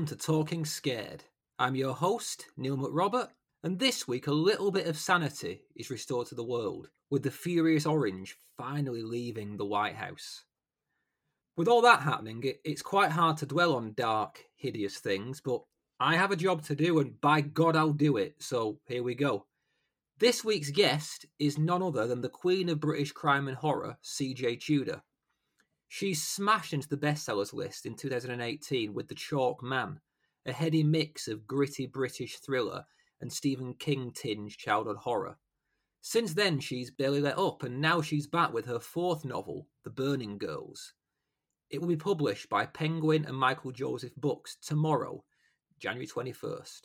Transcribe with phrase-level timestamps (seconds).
[0.00, 1.24] Welcome to Talking Scared.
[1.58, 3.28] I'm your host, Neil McRobert,
[3.62, 7.30] and this week a little bit of sanity is restored to the world, with the
[7.30, 10.46] Furious Orange finally leaving the White House.
[11.54, 15.60] With all that happening, it, it's quite hard to dwell on dark, hideous things, but
[16.00, 19.14] I have a job to do, and by God, I'll do it, so here we
[19.14, 19.44] go.
[20.18, 24.60] This week's guest is none other than the Queen of British crime and horror, CJ
[24.62, 25.02] Tudor.
[25.92, 30.00] She smashed into the bestsellers list in 2018 with The Chalk Man,
[30.46, 32.84] a heady mix of gritty British thriller
[33.20, 35.36] and Stephen King tinged childhood horror.
[36.00, 39.90] Since then, she's barely let up, and now she's back with her fourth novel, The
[39.90, 40.94] Burning Girls.
[41.70, 45.24] It will be published by Penguin and Michael Joseph Books tomorrow,
[45.80, 46.82] January 21st.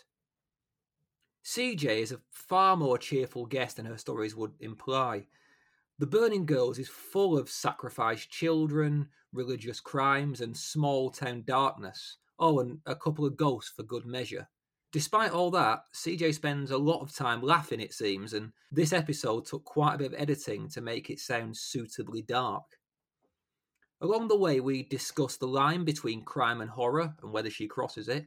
[1.44, 5.28] CJ is a far more cheerful guest than her stories would imply.
[5.98, 12.18] The Burning Girls is full of sacrificed children, religious crimes, and small town darkness.
[12.38, 14.50] Oh, and a couple of ghosts for good measure.
[14.92, 19.46] Despite all that, CJ spends a lot of time laughing, it seems, and this episode
[19.46, 22.66] took quite a bit of editing to make it sound suitably dark.
[24.02, 28.10] Along the way, we discuss the line between crime and horror and whether she crosses
[28.10, 28.26] it,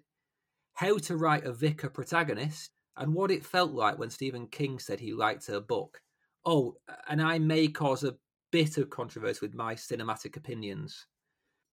[0.72, 5.00] how to write a vicar protagonist, and what it felt like when Stephen King said
[5.00, 6.00] he liked her book.
[6.50, 8.16] Oh, and I may cause a
[8.50, 11.04] bit of controversy with my cinematic opinions.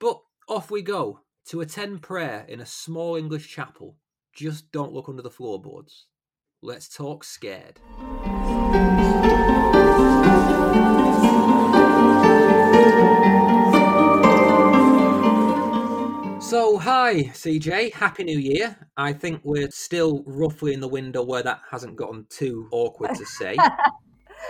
[0.02, 3.96] But off we go to attend prayer in a small English chapel.
[4.36, 6.08] Just don't look under the floorboards.
[6.62, 7.80] Let's talk scared.
[16.42, 17.94] So, hi, CJ.
[17.94, 18.76] Happy New Year.
[18.98, 23.26] I think we're still roughly in the window where that hasn't gotten too awkward to
[23.26, 23.56] say.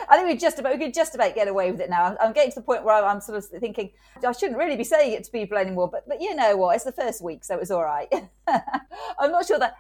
[0.10, 2.04] I think we just about we could just about get away with it now.
[2.04, 3.92] I'm, I'm getting to the point where I'm sort of thinking
[4.26, 5.90] I shouldn't really be saying it to people anymore.
[5.90, 6.76] But but you know what?
[6.76, 8.08] It's the first week, so it was all right.
[8.48, 9.76] I'm not sure that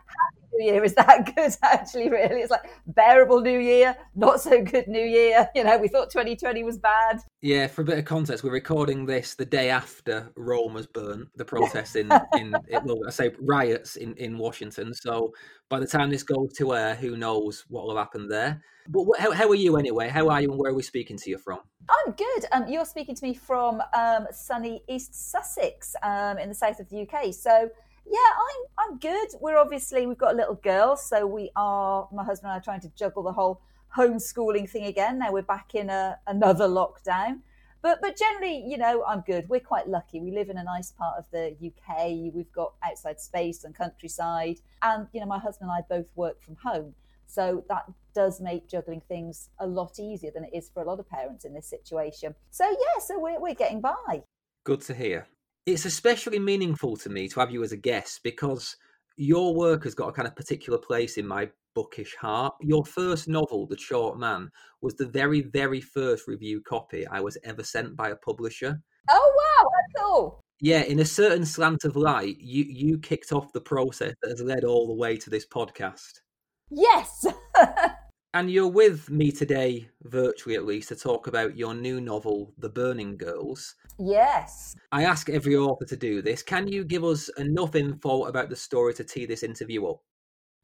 [0.58, 1.56] New Year is that good.
[1.62, 5.50] Actually, really, it's like bearable New Year, not so good New Year.
[5.56, 7.20] You know, we thought 2020 was bad.
[7.42, 11.30] Yeah, for a bit of context, we're recording this the day after Rome was burnt,
[11.36, 14.94] the protests in in well, I say riots in in Washington.
[14.94, 15.34] So
[15.70, 18.62] by the time this goes to air, who knows what will happen there?
[18.88, 20.10] But how, how are you anyway?
[20.10, 21.60] How are you and where are we speaking to you from?
[21.90, 22.46] I'm good.
[22.52, 26.90] Um, you're speaking to me from um, sunny East Sussex um, in the south of
[26.90, 27.34] the UK.
[27.34, 27.70] So,
[28.06, 29.28] yeah, I'm I'm good.
[29.40, 32.64] We're obviously we've got a little girl, so we are my husband and I are
[32.64, 33.62] trying to juggle the whole
[33.96, 35.20] homeschooling thing again.
[35.20, 37.40] Now we're back in a, another lockdown.
[37.82, 39.48] But but generally, you know, I'm good.
[39.48, 40.20] We're quite lucky.
[40.20, 42.34] We live in a nice part of the UK.
[42.34, 46.42] We've got outside space and countryside, and you know, my husband and I both work
[46.42, 46.96] from home.
[47.28, 51.00] So that does make juggling things a lot easier than it is for a lot
[51.00, 52.34] of parents in this situation.
[52.52, 54.24] So, yeah, so we're, we're getting by.
[54.64, 55.28] Good to hear.
[55.66, 58.76] It's especially meaningful to me to have you as a guest because
[59.18, 62.54] your work has got a kind of particular place in my bookish heart.
[62.62, 67.38] Your first novel, The Chalk Man, was the very, very first review copy I was
[67.44, 68.80] ever sent by a publisher.
[69.10, 70.42] Oh, wow, that's cool.
[70.62, 74.42] Yeah, in a certain slant of light, you, you kicked off the process that has
[74.42, 76.22] led all the way to this podcast.
[76.70, 77.26] Yes.
[78.36, 82.68] and you're with me today, virtually at least, to talk about your new novel, The
[82.68, 83.76] Burning Girls.
[83.98, 84.76] Yes.
[84.92, 86.44] I ask every author to do this.
[86.44, 90.02] Can you give us enough info about the story to tee this interview up?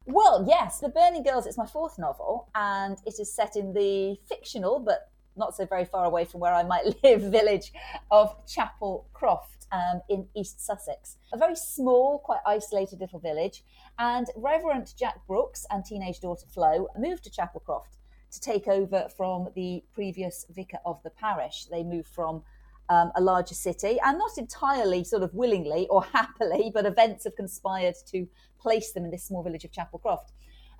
[0.04, 4.18] Well, yes, The Burning Girls is my fourth novel, and it is set in the
[4.28, 7.72] fictional, but not so very far away from where I might live, village
[8.10, 13.64] of Chapel Croft um, in East Sussex, a very small, quite isolated little village.
[13.98, 17.98] And Reverend Jack Brooks and teenage daughter Flo moved to Chapelcroft
[18.30, 21.66] to take over from the previous vicar of the parish.
[21.70, 22.42] They moved from
[22.88, 27.36] um, a larger city and not entirely sort of willingly or happily, but events have
[27.36, 28.26] conspired to
[28.60, 30.32] place them in this small village of Chapelcroft.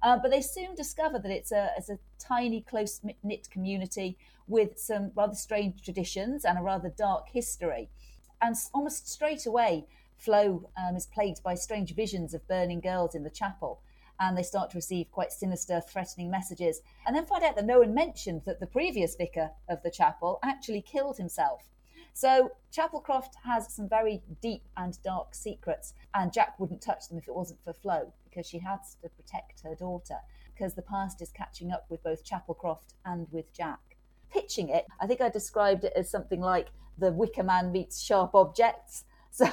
[0.03, 4.19] Uh, but they soon discover that it's a, it's a tiny, close knit community
[4.49, 7.89] with some rather strange traditions and a rather dark history
[8.43, 9.87] and almost straight away,
[10.17, 13.81] Flo um, is plagued by strange visions of burning girls in the chapel.
[14.21, 17.81] And they start to receive quite sinister, threatening messages, and then find out that no
[17.81, 21.69] one mentioned that the previous vicar of the chapel actually killed himself.
[22.13, 27.27] So Chapelcroft has some very deep and dark secrets, and Jack wouldn't touch them if
[27.27, 30.19] it wasn't for Flo, because she has to protect her daughter,
[30.55, 33.97] because the past is catching up with both Chapelcroft and with Jack.
[34.31, 36.69] Pitching it, I think I described it as something like
[36.99, 39.05] the Wicker Man meets sharp objects.
[39.35, 39.47] So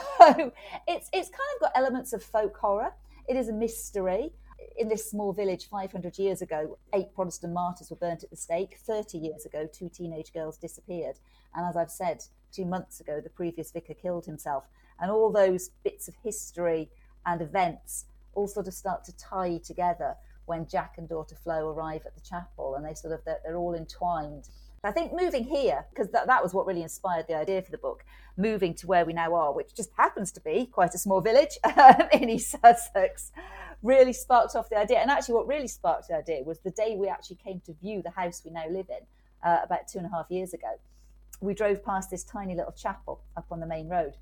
[0.90, 2.92] it's it's kind of got elements of folk horror.
[3.30, 4.34] It is a mystery.
[4.78, 8.76] In this small village 500 years ago, eight Protestant martyrs were burnt at the stake.
[8.78, 11.16] 30 years ago, two teenage girls disappeared.
[11.56, 14.66] And as I've said, two months ago, the previous vicar killed himself.
[15.00, 16.90] And all those bits of history
[17.26, 18.04] and events
[18.34, 20.16] all sort of start to tie together
[20.46, 23.58] when Jack and daughter Flo arrive at the chapel, and they sort of they're, they're
[23.58, 24.50] all entwined.
[24.84, 27.78] I think moving here, because that, that was what really inspired the idea for the
[27.78, 28.06] book,
[28.38, 31.58] moving to where we now are, which just happens to be quite a small village
[31.78, 33.32] um, in East Sussex,
[33.84, 35.00] really sparked off the idea.
[35.00, 38.02] And actually, what really sparked the idea was the day we actually came to view
[38.02, 39.06] the house we now live in
[39.44, 40.80] uh, about two and a half years ago.
[41.42, 44.16] We drove past this tiny little chapel up on the main road.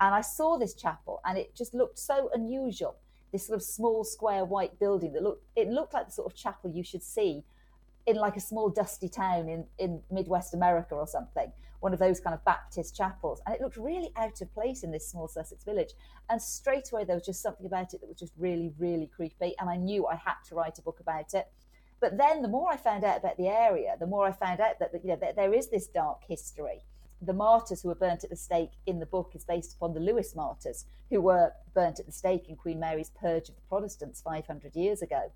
[0.00, 2.96] And I saw this chapel, and it just looked so unusual.
[3.32, 6.34] This sort of small square white building that looked it looked like the sort of
[6.34, 7.44] chapel you should see
[8.08, 12.20] in like a small dusty town in, in Midwest America or something, one of those
[12.20, 13.42] kind of Baptist chapels.
[13.44, 15.90] And it looked really out of place in this small Sussex village.
[16.30, 19.54] And straight away, there was just something about it that was just really, really creepy.
[19.60, 21.48] And I knew I had to write a book about it.
[22.00, 24.78] But then the more I found out about the area, the more I found out
[24.78, 26.80] that, you know, that there is this dark history.
[27.20, 30.00] The martyrs who were burnt at the stake in the book is based upon the
[30.00, 34.22] Lewes martyrs, who were burnt at the stake in Queen Mary's purge of the Protestants
[34.22, 35.30] 500 years ago.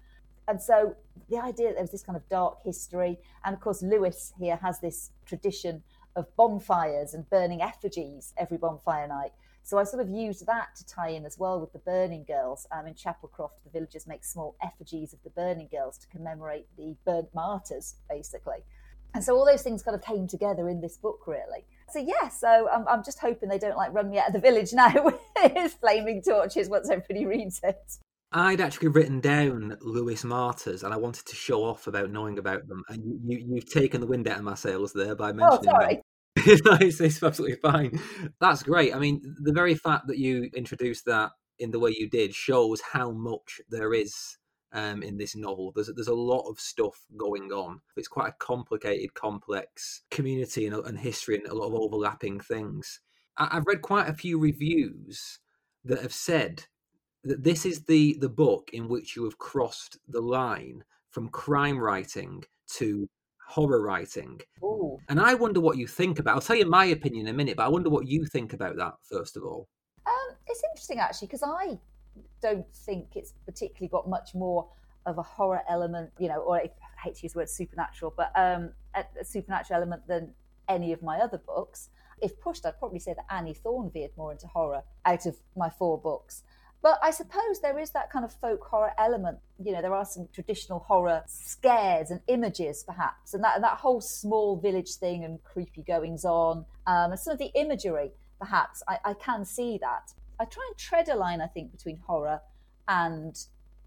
[0.48, 0.96] And so
[1.30, 4.56] the idea that there was this kind of dark history, and of course, Lewes here
[4.56, 5.82] has this tradition
[6.16, 9.32] of bonfires and burning effigies every bonfire night.
[9.64, 12.66] So I sort of used that to tie in as well with the burning girls.
[12.72, 16.96] Um, in Chapelcroft, the villagers make small effigies of the burning girls to commemorate the
[17.06, 18.64] burnt martyrs, basically.
[19.14, 21.64] And so all those things kind of came together in this book, really.
[21.90, 24.40] So yeah, so I'm, I'm just hoping they don't like run me out of the
[24.40, 27.98] village now with flaming torches once everybody reads it.
[28.32, 32.66] I'd actually written down Lewes Martyrs, and I wanted to show off about knowing about
[32.68, 32.82] them.
[32.88, 35.68] And you, you, have taken the wind out of my sails there by oh, mentioning
[35.68, 35.94] oh, sorry.
[35.94, 36.02] them.
[36.80, 38.00] it's, it's absolutely fine.
[38.40, 38.94] That's great.
[38.94, 42.80] I mean, the very fact that you introduced that in the way you did shows
[42.80, 44.38] how much there is
[44.72, 45.72] um, in this novel.
[45.74, 47.80] There's there's a lot of stuff going on.
[47.96, 53.00] It's quite a complicated, complex community and, and history, and a lot of overlapping things.
[53.36, 55.38] I, I've read quite a few reviews
[55.84, 56.66] that have said
[57.24, 61.78] that this is the the book in which you have crossed the line from crime
[61.78, 63.08] writing to
[63.46, 64.40] horror writing.
[64.62, 64.98] Ooh.
[65.08, 66.34] And I wonder what you think about.
[66.34, 68.76] I'll tell you my opinion in a minute, but I wonder what you think about
[68.76, 69.68] that first of all.
[70.06, 71.78] Um, it's interesting actually because I
[72.40, 74.68] don't think it's particularly got much more
[75.06, 76.70] of a horror element, you know, or I
[77.02, 80.32] hate to use the word supernatural, but um, a, a supernatural element than
[80.68, 81.90] any of my other books.
[82.20, 85.68] If pushed, I'd probably say that Annie Thorne veered more into horror out of my
[85.68, 86.44] four books.
[86.82, 89.38] But I suppose there is that kind of folk horror element.
[89.62, 94.00] You know, there are some traditional horror scares and images, perhaps, and that that whole
[94.00, 98.82] small village thing and creepy goings on, um, and some of the imagery, perhaps.
[98.88, 100.12] I, I can see that.
[100.40, 102.40] I try and tread a line, I think, between horror
[102.88, 103.38] and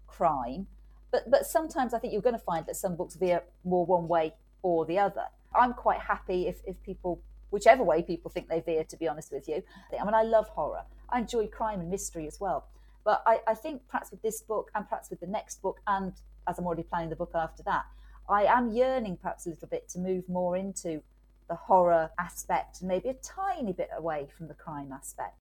[0.06, 0.66] crime,
[1.10, 4.08] but but sometimes I think you're going to find that some books veer more one
[4.08, 5.26] way or the other.
[5.54, 7.20] I'm quite happy if if people
[7.50, 9.62] whichever way people think they veer, to be honest with you.
[10.00, 10.82] I mean, I love horror.
[11.10, 12.66] I enjoy crime and mystery as well.
[13.06, 16.12] But I, I think perhaps with this book and perhaps with the next book, and
[16.48, 17.84] as I'm already planning the book after that,
[18.28, 21.00] I am yearning perhaps a little bit to move more into
[21.48, 25.36] the horror aspect and maybe a tiny bit away from the crime aspect.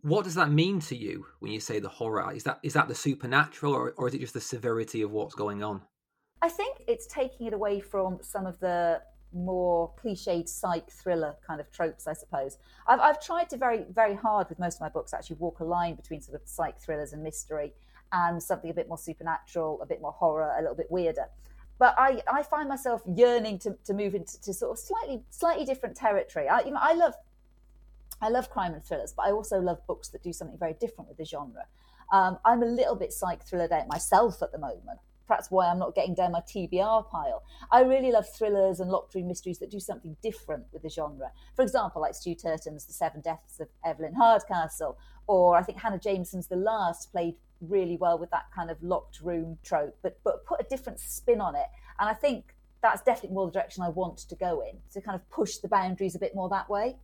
[0.00, 2.32] What does that mean to you when you say the horror?
[2.32, 5.34] Is that is that the supernatural or, or is it just the severity of what's
[5.34, 5.82] going on?
[6.40, 11.60] I think it's taking it away from some of the more cliched psych thriller kind
[11.60, 12.58] of tropes, I suppose.
[12.86, 15.64] I've, I've tried to very, very hard with most of my books actually walk a
[15.64, 17.72] line between sort of psych thrillers and mystery
[18.12, 21.26] and something a bit more supernatural, a bit more horror, a little bit weirder.
[21.78, 25.64] But I, I find myself yearning to, to move into to sort of slightly slightly
[25.64, 26.48] different territory.
[26.48, 27.14] I, you know, I love
[28.20, 31.08] I love crime and thrillers, but I also love books that do something very different
[31.08, 31.66] with the genre.
[32.12, 35.78] Um, I'm a little bit psych thrillered out myself at the moment perhaps why I'm
[35.78, 37.44] not getting down my TBR pile.
[37.70, 41.30] I really love thrillers and locked room mysteries that do something different with the genre.
[41.54, 45.98] For example, like Stu Turton's The Seven Deaths of Evelyn Hardcastle, or I think Hannah
[45.98, 50.44] Jameson's The Last played really well with that kind of locked room trope, but but
[50.46, 51.66] put a different spin on it.
[52.00, 55.14] And I think that's definitely more the direction I want to go in, to kind
[55.14, 56.96] of push the boundaries a bit more that way.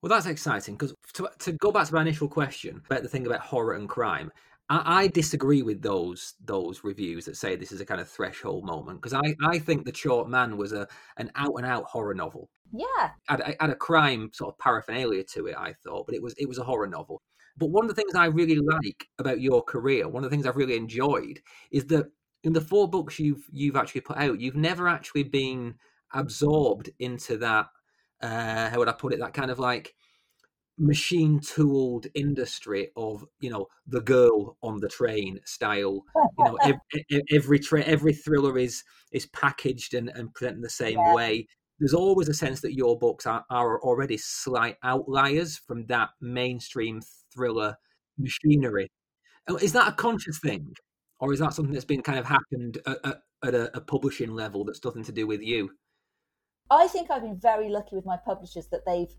[0.00, 3.26] Well, that's exciting because to, to go back to my initial question about the thing
[3.26, 4.30] about horror and crime,
[4.68, 8.64] I, I, disagree with those those reviews that say this is a kind of threshold
[8.64, 12.14] moment because I, I think the Chalk Man was a an out and out horror
[12.14, 12.50] novel.
[12.72, 15.56] Yeah, had, had a crime sort of paraphernalia to it.
[15.56, 17.22] I thought, but it was it was a horror novel.
[17.56, 20.46] But one of the things I really like about your career, one of the things
[20.46, 21.40] I've really enjoyed,
[21.72, 22.06] is that
[22.44, 25.74] in the four books you've you've actually put out, you've never actually been
[26.12, 27.66] absorbed into that.
[28.20, 29.20] Uh, how would I put it?
[29.20, 29.94] That kind of like
[30.78, 36.04] machine tooled industry of you know the girl on the train style
[36.38, 40.98] you know every every, tra- every thriller is is packaged and, and presented the same
[40.98, 41.14] yeah.
[41.14, 41.46] way
[41.80, 47.00] there's always a sense that your books are, are already slight outliers from that mainstream
[47.32, 47.76] thriller
[48.18, 48.90] machinery
[49.48, 50.74] oh, Is that a conscious thing,
[51.20, 54.32] or is that something that's been kind of happened at, at, at a, a publishing
[54.32, 55.70] level that's nothing to do with you?
[56.70, 59.14] I think I've been very lucky with my publishers that they've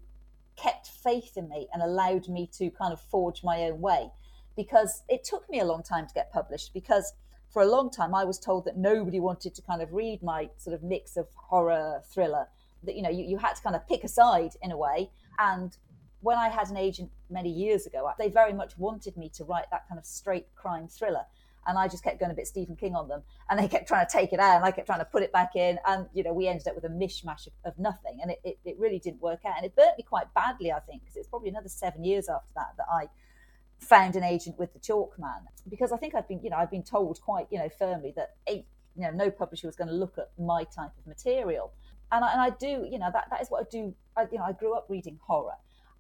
[0.62, 4.12] kept faith in me and allowed me to kind of forge my own way.
[4.56, 7.14] Because it took me a long time to get published because
[7.50, 10.50] for a long time I was told that nobody wanted to kind of read my
[10.58, 12.48] sort of mix of horror thriller
[12.84, 15.12] that you know you, you had to kind of pick a side in a way.
[15.38, 15.76] And
[16.22, 19.70] when I had an agent many years ago they very much wanted me to write
[19.72, 21.26] that kind of straight crime thriller
[21.68, 24.06] and I just kept going a bit Stephen King on them, and they kept trying
[24.06, 26.24] to take it out, and I kept trying to put it back in, and you
[26.24, 29.00] know we ended up with a mishmash of, of nothing, and it, it, it, really
[29.00, 31.70] didn't work out, and it burnt me quite badly, I think, because it's probably another
[31.70, 33.08] seven years after that that I
[33.80, 36.72] found an agent with the Chalk Man, because I think I've been you know I'd
[36.72, 39.94] been told quite you know firmly that a, you know no publisher was going to
[39.94, 41.72] look at my type of material,
[42.12, 43.94] and I, and I do you know that that is what I do.
[44.18, 45.56] I, you know I grew up reading horror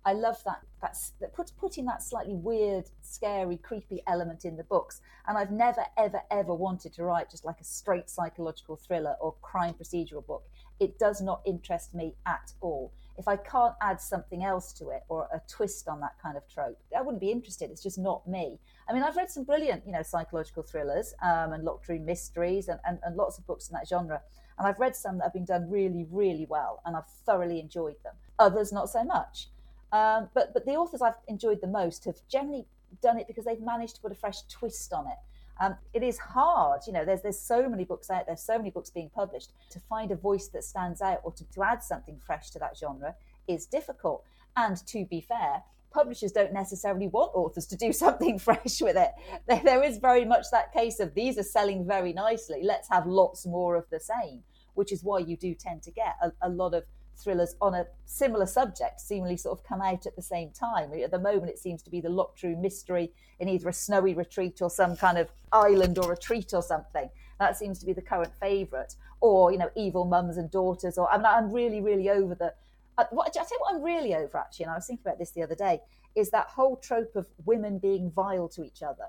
[0.06, 4.63] I love that that's that put, putting that slightly weird, scary, creepy element in the
[4.63, 5.01] books.
[5.27, 9.36] And I've never, ever, ever wanted to write just like a straight psychological thriller or
[9.41, 10.44] crime procedural book.
[10.79, 12.94] It does not interest me at all.
[13.18, 16.48] If I can't add something else to it or a twist on that kind of
[16.48, 17.70] trope, I wouldn't be interested.
[17.70, 18.58] It's just not me.
[18.88, 22.70] I mean, I've read some brilliant, you know, psychological thrillers um, and locked room mysteries
[22.70, 24.22] and, and, and lots of books in that genre.
[24.58, 27.96] And I've read some that have been done really, really well, and I've thoroughly enjoyed
[28.03, 28.13] them.
[28.39, 29.50] Others, not so much.
[29.91, 32.65] Um, but but the authors I've enjoyed the most have generally
[33.01, 35.17] done it because they've managed to put a fresh twist on it.
[35.62, 37.03] Um, it is hard, you know.
[37.03, 39.51] There's there's so many books out there, so many books being published.
[39.72, 42.77] To find a voice that stands out or to, to add something fresh to that
[42.77, 43.15] genre
[43.48, 44.24] is difficult.
[44.55, 49.12] And to be fair, publishers don't necessarily want authors to do something fresh with it.
[49.48, 52.62] There, there is very much that case of these are selling very nicely.
[52.63, 54.43] Let's have lots more of the same,
[54.75, 56.84] which is why you do tend to get a, a lot of
[57.22, 60.92] thrillers on a similar subject seemingly sort of come out at the same time.
[60.94, 64.14] At the moment, it seems to be the locked room mystery in either a snowy
[64.14, 67.10] retreat or some kind of island or retreat or something.
[67.40, 68.96] That seems to be the current favourite.
[69.22, 70.98] Or, you know, evil mums and daughters.
[70.98, 72.54] Or I mean, I'm really, really over the.
[72.98, 75.20] Uh, what, I tell you what I'm really over, actually, and I was thinking about
[75.20, 75.82] this the other day,
[76.16, 79.06] is that whole trope of women being vile to each other.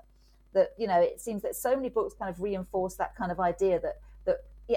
[0.53, 3.39] That, you know, it seems that so many books kind of reinforce that kind of
[3.39, 3.99] idea that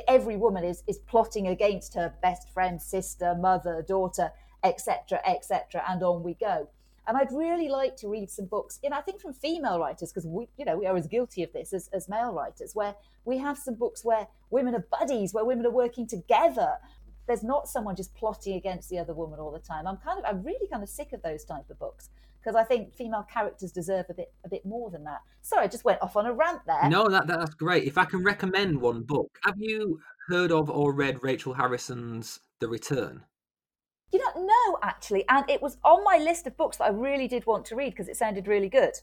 [0.09, 4.31] every woman is is plotting against her best friend, sister, mother, daughter,
[4.63, 6.69] etc., etc., and on we go.
[7.07, 10.11] And I'd really like to read some books, you know, I think from female writers,
[10.11, 12.95] because we, you know, we are as guilty of this as, as male writers, where
[13.27, 16.79] we have some books where women are buddies, where women are working together.
[17.27, 19.87] There's not someone just plotting against the other woman all the time.
[19.87, 22.09] I'm kind of, I'm really kind of sick of those type of books
[22.45, 25.21] because I think female characters deserve a bit a bit more than that.
[25.43, 26.89] Sorry, I just went off on a rant there.
[26.89, 27.85] No, that that's great.
[27.85, 32.69] If I can recommend one book, have you heard of or read Rachel Harrison's The
[32.69, 33.23] Return?
[34.13, 37.29] You don't know actually, and it was on my list of books that I really
[37.29, 38.95] did want to read because it sounded really good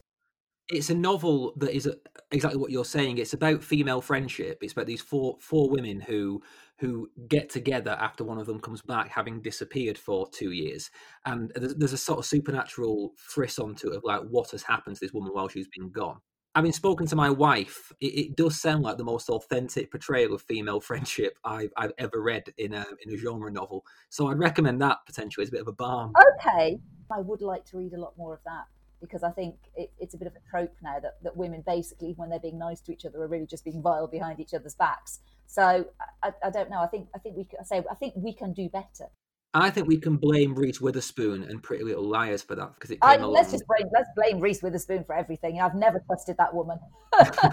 [0.72, 1.94] it's a novel that is uh,
[2.32, 3.18] exactly what you're saying.
[3.18, 4.60] It's about female friendship.
[4.62, 6.42] It's about these four four women who
[6.82, 10.90] who get together after one of them comes back, having disappeared for two years,
[11.28, 14.96] and there's, there's a sort of supernatural frisson to it of like what has happened
[14.96, 16.18] to this woman while she's been gone.
[16.56, 20.42] Having spoken to my wife, it, it, does sound like the most authentic portrayal of
[20.42, 23.86] female friendship I've, I've ever read in a in a genre novel.
[24.10, 26.14] So I'd recommend that potentially as a bit of a balm.
[26.40, 26.80] Okay,
[27.12, 28.66] I would like to read a lot more of that
[29.02, 32.14] because I think it, it's a bit of a trope now that, that women basically,
[32.18, 34.76] when they're being nice to each other, are really just being vile behind each other's
[34.76, 35.20] backs.
[35.52, 35.86] So
[36.24, 36.80] I, I don't know.
[36.80, 39.10] I think I think we I say I think we can do better.
[39.54, 43.02] I think we can blame Reese Witherspoon and Pretty Little Liars for that because it
[43.02, 43.26] came I.
[43.26, 45.60] Let's just blame let's blame Reese Witherspoon for everything.
[45.60, 46.80] I've never trusted that woman.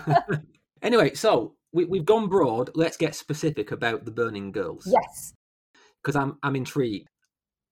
[0.82, 2.70] anyway, so we, we've gone broad.
[2.76, 4.86] Let's get specific about the Burning Girls.
[4.86, 5.34] Yes,
[6.00, 7.08] because I'm I'm intrigued.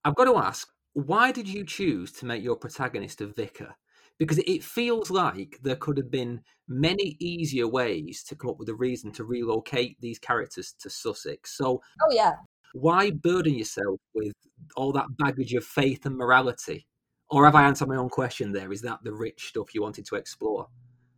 [0.04, 3.76] I've got to ask, why did you choose to make your protagonist a vicar?
[4.18, 8.68] Because it feels like there could have been many easier ways to come up with
[8.70, 11.56] a reason to relocate these characters to Sussex.
[11.56, 12.32] So, oh yeah,
[12.72, 14.34] why burden yourself with
[14.76, 16.86] all that baggage of faith and morality?
[17.30, 18.72] Or have I answered my own question there?
[18.72, 20.68] Is that the rich stuff you wanted to explore?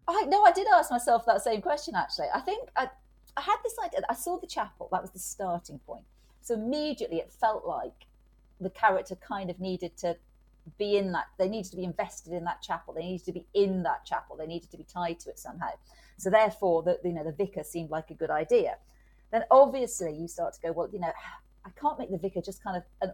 [0.07, 2.29] I no, I did ask myself that same question actually.
[2.35, 2.89] I think I,
[3.37, 4.01] I had this idea.
[4.09, 4.89] I saw the chapel.
[4.91, 6.05] That was the starting point.
[6.41, 8.07] So immediately it felt like
[8.61, 10.17] the character kind of needed to
[10.77, 13.47] be in that they needed to be invested in that chapel they needed to be
[13.55, 15.71] in that chapel they needed to be tied to it somehow.
[16.17, 18.77] So therefore the you know the vicar seemed like a good idea.
[19.31, 21.13] Then obviously you start to go well you know
[21.65, 23.13] i can't make the vicar just kind of an,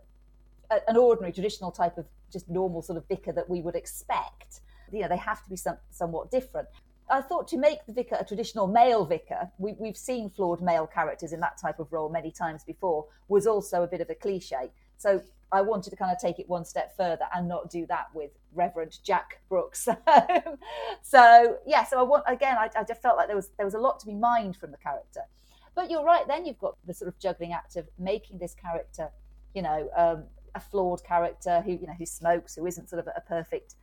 [0.89, 4.61] an ordinary traditional type of just normal sort of vicar that we would expect.
[4.93, 6.69] You know they have to be some, somewhat different.
[7.11, 10.87] I thought to make the vicar a traditional male vicar, we, have seen flawed male
[10.87, 14.15] characters in that type of role many times before, was also a bit of a
[14.15, 14.71] cliche.
[14.97, 18.07] So I wanted to kind of take it one step further and not do that
[18.15, 19.89] with Reverend Jack Brooks.
[21.03, 23.75] so yeah, so I want again, I, I just felt like there was there was
[23.75, 25.23] a lot to be mined from the character.
[25.75, 26.27] But you're right.
[26.27, 29.11] Then you've got the sort of juggling act of making this character,
[29.55, 30.25] you know, um,
[30.55, 33.75] a flawed character who you know who smokes, who isn't sort of a perfect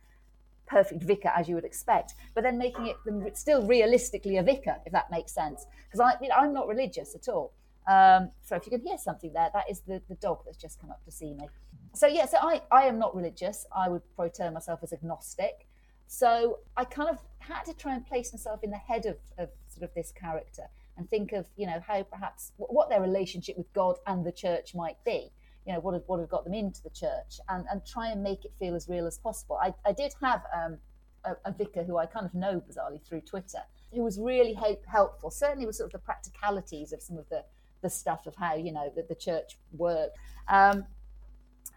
[0.66, 2.96] perfect vicar as you would expect, but then making it
[3.36, 5.66] still realistically a vicar, if that makes sense.
[5.86, 7.52] Because I, you know, I'm not religious at all.
[7.86, 10.80] Um, so if you can hear something there, that is the, the dog that's just
[10.80, 11.48] come up to see me.
[11.94, 13.66] So yeah, so I, I am not religious.
[13.74, 15.66] I would probably term myself as agnostic.
[16.06, 19.48] So I kind of had to try and place myself in the head of, of
[19.68, 20.64] sort of this character
[20.96, 24.74] and think of, you know, how perhaps what their relationship with God and the church
[24.74, 25.30] might be.
[25.66, 28.22] You know, what had, what had got them into the church and, and try and
[28.22, 29.58] make it feel as real as possible.
[29.62, 30.78] I, I did have um,
[31.24, 33.60] a, a, vicar who I kind of know bizarrely through Twitter,
[33.94, 37.44] who was really helpful, certainly with sort of the practicalities of some of the,
[37.82, 40.16] the stuff of how, you know, that the church worked.
[40.48, 40.86] Um,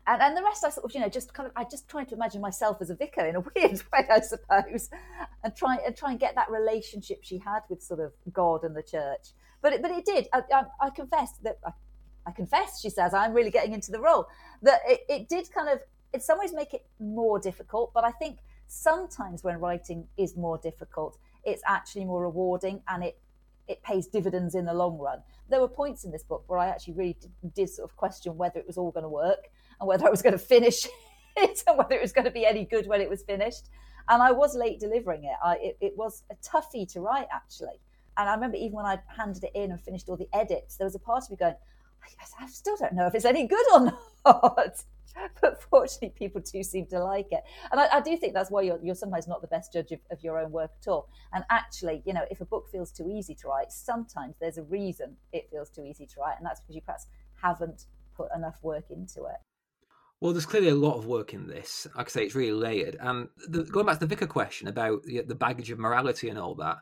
[0.07, 2.09] and, and the rest I sort of you know just kind of I just tried
[2.09, 4.89] to imagine myself as a vicar in a weird way I suppose
[5.43, 8.75] and try and try and get that relationship she had with sort of God and
[8.75, 9.29] the church.
[9.62, 10.27] But it, but it did.
[10.31, 11.71] I, I, I confess that I,
[12.27, 14.27] I, confess she says I'm really getting into the role
[14.62, 15.79] that it, it did kind of
[16.13, 17.91] in some ways make it more difficult.
[17.93, 23.17] But I think sometimes when writing is more difficult it's actually more rewarding and it
[23.67, 25.19] it pays dividends in the long run.
[25.50, 28.38] There were points in this book where I actually really did, did sort of question
[28.38, 30.88] whether it was all going to work and whether I was going to finish
[31.36, 33.69] it and whether it was going to be any good when it was finished.
[34.07, 35.36] And I was late delivering it.
[35.43, 37.79] I, it, it was a toughie to write, actually.
[38.17, 40.86] And I remember even when I handed it in and finished all the edits, there
[40.86, 41.55] was a part of me going,
[42.39, 43.93] I still don't know if it's any good or
[44.25, 44.83] not.
[45.41, 47.41] but fortunately, people do seem to like it.
[47.71, 50.00] And I, I do think that's why you're, you're, sometimes not the best judge of,
[50.12, 51.07] of, your own work at all.
[51.33, 54.63] And actually, you know, if a book feels too easy to write, sometimes there's a
[54.63, 56.35] reason it feels too easy to write.
[56.38, 57.07] And that's because you perhaps
[57.41, 57.85] haven't
[58.15, 59.37] put enough work into it.
[60.22, 61.87] Well, there's clearly a lot of work in this.
[61.96, 62.98] Like I say, it's really layered.
[63.00, 66.39] And the, going back to the vicar question about the, the baggage of morality and
[66.39, 66.77] all that,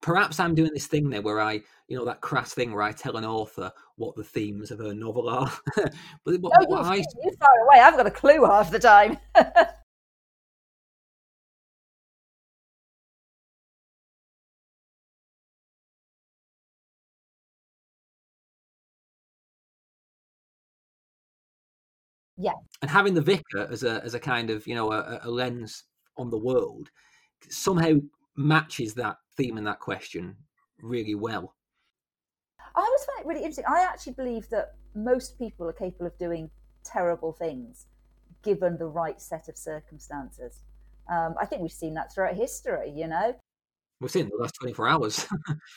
[0.00, 2.92] perhaps I'm doing this thing there where I, you know, that crass thing where I
[2.92, 5.52] tell an author what the themes of her novel are.
[5.76, 6.96] but what, no, what I...
[6.96, 7.80] you far away.
[7.80, 9.18] I've got a clue half the time.
[22.40, 22.52] Yeah.
[22.82, 25.84] And having the vicar as a as a kind of you know a, a lens
[26.16, 26.88] on the world
[27.48, 27.94] somehow
[28.36, 30.36] matches that theme and that question
[30.82, 31.54] really well.
[32.76, 33.64] I always find it really interesting.
[33.68, 36.50] I actually believe that most people are capable of doing
[36.84, 37.86] terrible things
[38.42, 40.62] given the right set of circumstances.
[41.10, 43.34] Um, I think we've seen that throughout history, you know.
[44.00, 45.26] We've seen it in the last 24 hours.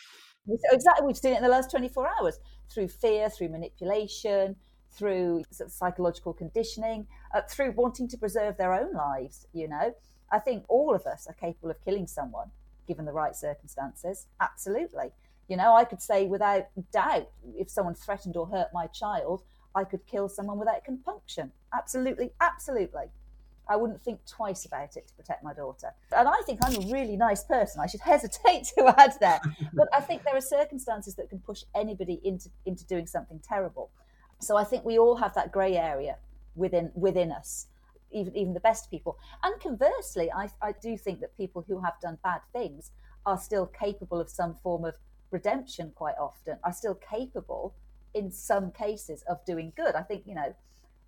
[0.72, 1.08] exactly.
[1.08, 4.56] We've seen it in the last 24 hours through fear, through manipulation,
[4.92, 9.48] through sort of psychological conditioning, uh, through wanting to preserve their own lives.
[9.54, 9.96] You know,
[10.32, 12.52] I think all of us are capable of killing someone
[12.92, 14.28] given the right circumstances.
[14.42, 15.12] Absolutely.
[15.48, 19.86] You know, I could say without doubt, if someone threatened or hurt my child, I
[19.86, 21.54] could kill someone without compunction.
[21.74, 23.06] Absolutely, absolutely.
[23.70, 25.94] I wouldn't think twice about it to protect my daughter.
[26.18, 27.80] And I think I'm a really nice person.
[27.80, 29.42] I should hesitate to add that.
[29.74, 33.90] but I think there are circumstances that can push anybody into, into doing something terrible.
[34.40, 36.18] So I think we all have that grey area
[36.56, 37.68] within within us,
[38.12, 39.18] even even the best people.
[39.44, 42.92] And conversely, I, I do think that people who have done bad things
[43.26, 44.96] are still capable of some form of
[45.32, 45.92] redemption.
[45.96, 47.74] Quite often, are still capable
[48.14, 49.96] in some cases of doing good.
[49.96, 50.54] I think you know,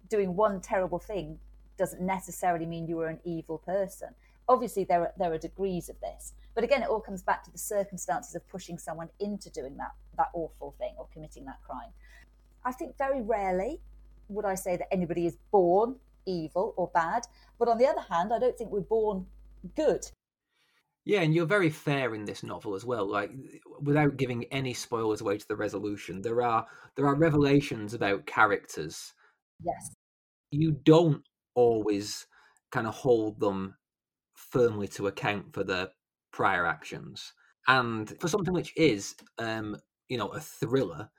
[0.09, 1.39] doing one terrible thing
[1.77, 4.09] doesn't necessarily mean you are an evil person.
[4.47, 7.51] Obviously, there are there are degrees of this, but again, it all comes back to
[7.51, 11.91] the circumstances of pushing someone into doing that that awful thing or committing that crime.
[12.65, 13.79] I think very rarely
[14.29, 17.23] would I say that anybody is born evil or bad.
[17.59, 19.25] But on the other hand, I don't think we're born
[19.75, 20.05] good.
[21.05, 23.05] Yeah, and you're very fair in this novel as well.
[23.05, 23.31] Like,
[23.81, 29.13] without giving any spoilers away to the resolution, there are there are revelations about characters.
[29.63, 29.91] Yes,
[30.51, 31.23] you don't
[31.55, 32.25] always
[32.71, 33.75] kind of hold them
[34.35, 35.89] firmly to account for their
[36.31, 37.33] prior actions,
[37.67, 41.09] and for something which is, um, you know, a thriller,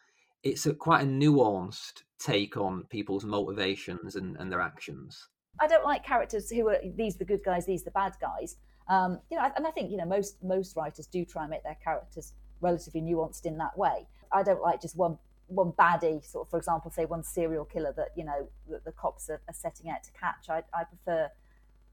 [0.43, 5.29] it's a quite a nuanced take on people's motivations and, and their actions.
[5.61, 8.57] I don't like characters who are these the good guys, these the bad guys.
[8.89, 11.63] Um, you know, and I think you know most most writers do try and make
[11.63, 14.07] their characters relatively nuanced in that way.
[14.33, 17.93] I don't like just one one baddie, sort of, for example, say one serial killer
[17.97, 20.49] that you know that the cops are, are setting out to catch.
[20.49, 21.31] I, I prefer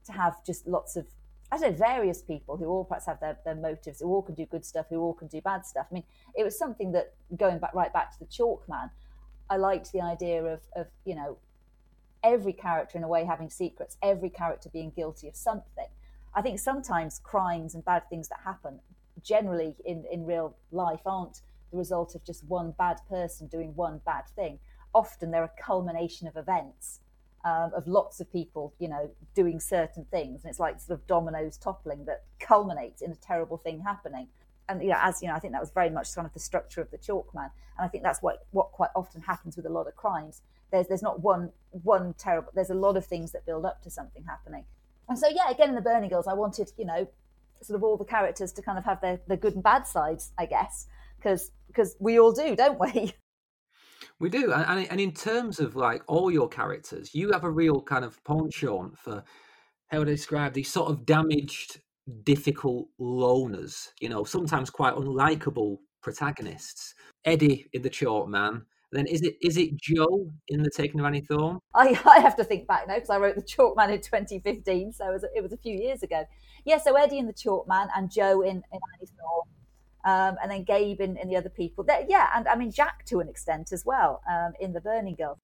[0.06, 1.06] to have just lots of
[1.52, 4.34] I don't know, various people who all perhaps have their, their motives, who all can
[4.34, 5.86] do good stuff, who all can do bad stuff.
[5.90, 8.90] I mean, it was something that going back right back to the Chalk Man,
[9.50, 11.38] I liked the idea of, of you know,
[12.22, 15.88] every character in a way having secrets, every character being guilty of something.
[16.34, 18.80] I think sometimes crimes and bad things that happen
[19.22, 24.00] generally in, in real life aren't the result of just one bad person doing one
[24.04, 24.58] bad thing.
[24.94, 27.00] Often they're a culmination of events,
[27.44, 30.42] um, of lots of people, you know, doing certain things.
[30.42, 34.28] And it's like sort of dominoes toppling that culminates in a terrible thing happening.
[34.72, 36.40] And, you know, as you know, I think that was very much kind of the
[36.40, 39.66] structure of the chalk man, And I think that's what, what quite often happens with
[39.66, 40.42] a lot of crimes.
[40.70, 43.90] There's, there's not one, one terrible, there's a lot of things that build up to
[43.90, 44.64] something happening.
[45.08, 47.08] And so, yeah, again, in the Burning Girls, I wanted, you know,
[47.60, 50.32] sort of all the characters to kind of have their, their good and bad sides,
[50.38, 50.86] I guess,
[51.18, 53.14] because because we all do, don't we?
[54.18, 57.82] We do, and, and in terms of like all your characters, you have a real
[57.82, 59.24] kind of penchant for
[59.88, 61.80] how would I describe these sort of damaged,
[62.24, 63.88] difficult loners.
[64.00, 66.94] You know, sometimes quite unlikable protagonists.
[67.24, 71.06] Eddie in the Chalk Man, Then is it is it Joe in the Taking of
[71.06, 71.58] Annie Thorne?
[71.74, 74.92] I, I have to think back now because I wrote the Chalk Man in 2015,
[74.92, 76.24] so it was, it was a few years ago.
[76.64, 79.48] Yeah, so Eddie in the Chalk Man and Joe in, in Annie Thorne
[80.04, 81.86] um, and then Gabe and, the other people.
[82.08, 85.38] Yeah, and I mean Jack to an extent as well um, in the Burning Girl.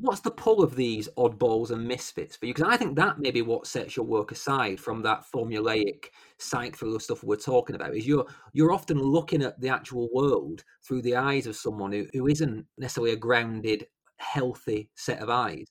[0.00, 2.54] What's the pull of these oddballs and misfits for you?
[2.54, 6.06] Because I think that may be what sets your work aside from that formulaic
[6.38, 7.96] psych thriller stuff we're talking about.
[7.96, 12.06] Is you're you're often looking at the actual world through the eyes of someone who,
[12.12, 13.86] who isn't necessarily a grounded,
[14.18, 15.66] healthy set of eyes.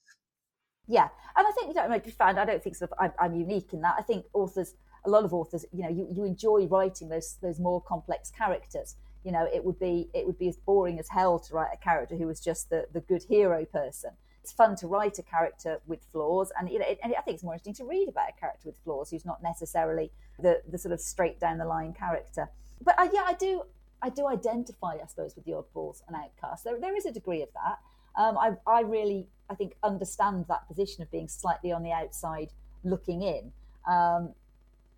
[0.86, 2.38] Yeah, and I think you don't know, be found.
[2.38, 3.96] I don't think sort of I'm, I'm unique in that.
[3.98, 7.58] I think authors a lot of authors, you know, you, you enjoy writing those those
[7.58, 8.96] more complex characters.
[9.28, 11.76] You know, it would be it would be as boring as hell to write a
[11.76, 14.12] character who was just the, the good hero person.
[14.42, 17.34] It's fun to write a character with flaws, and you know, it, and I think
[17.34, 20.78] it's more interesting to read about a character with flaws who's not necessarily the the
[20.78, 22.48] sort of straight down the line character.
[22.82, 23.64] But uh, yeah, I do
[24.00, 26.64] I do identify, I suppose, with the oddballs and outcasts.
[26.64, 27.80] There there is a degree of that.
[28.16, 32.54] Um, I I really I think understand that position of being slightly on the outside
[32.82, 33.52] looking in.
[33.86, 34.32] Um,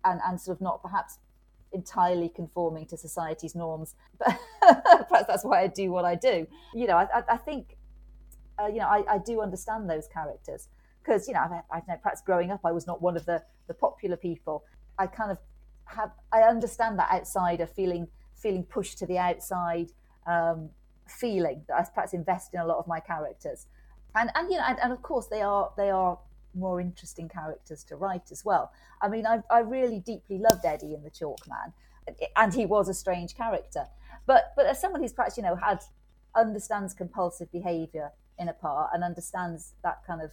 [0.03, 1.19] and, and sort of not perhaps
[1.71, 3.95] entirely conforming to society's norms.
[4.61, 6.47] But perhaps that's why I do what I do.
[6.73, 7.77] You know, I, I think,
[8.61, 10.69] uh, you know, I, I, do understand those characters
[11.01, 13.41] because, you know, I, I know perhaps growing up, I was not one of the,
[13.67, 14.63] the popular people.
[14.99, 15.39] I kind of
[15.85, 19.91] have, I understand that outsider feeling, feeling pushed to the outside,
[20.27, 20.69] um,
[21.07, 23.67] feeling that I perhaps invest in a lot of my characters.
[24.15, 26.19] And, and you know, and, and of course they are, they are
[26.53, 28.71] more interesting characters to write as well.
[29.01, 31.73] I mean, I, I really deeply loved Eddie in The Chalk Man,
[32.35, 33.85] and he was a strange character.
[34.25, 35.79] But but as someone who's perhaps you know had
[36.35, 40.31] understands compulsive behaviour in a part and understands that kind of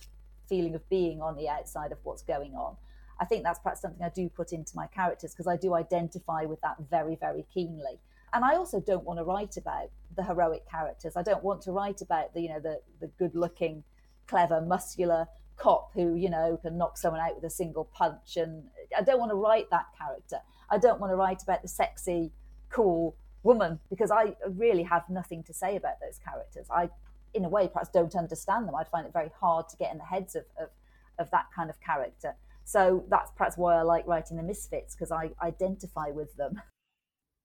[0.49, 2.77] feeling of being on the outside of what's going on,
[3.21, 6.45] I think that's perhaps something I do put into my characters because I do identify
[6.45, 8.01] with that very very keenly.
[8.33, 11.17] And I also don't want to write about the heroic characters.
[11.17, 13.85] I don't want to write about the you know the the good looking,
[14.27, 15.27] clever, muscular
[15.59, 18.37] cop who you know can knock someone out with a single punch.
[18.37, 18.65] And
[18.97, 20.39] i don't want to write that character.
[20.71, 22.33] I don't want to write about the sexy
[22.71, 26.67] cool woman because i really have nothing to say about those characters.
[26.71, 26.91] I
[27.35, 28.75] in a way perhaps don't understand them.
[28.75, 30.71] I'd find it very hard to get in the heads of, of,
[31.19, 32.35] of that kind of character.
[32.65, 36.61] So that's perhaps why i like writing the misfits because i identify with them.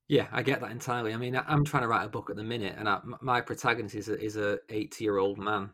[0.10, 1.14] Yeah, I get that entirely.
[1.14, 3.96] I mean, I'm trying to write a book at the minute, and I, my protagonist
[3.96, 5.70] is is a 80 year old man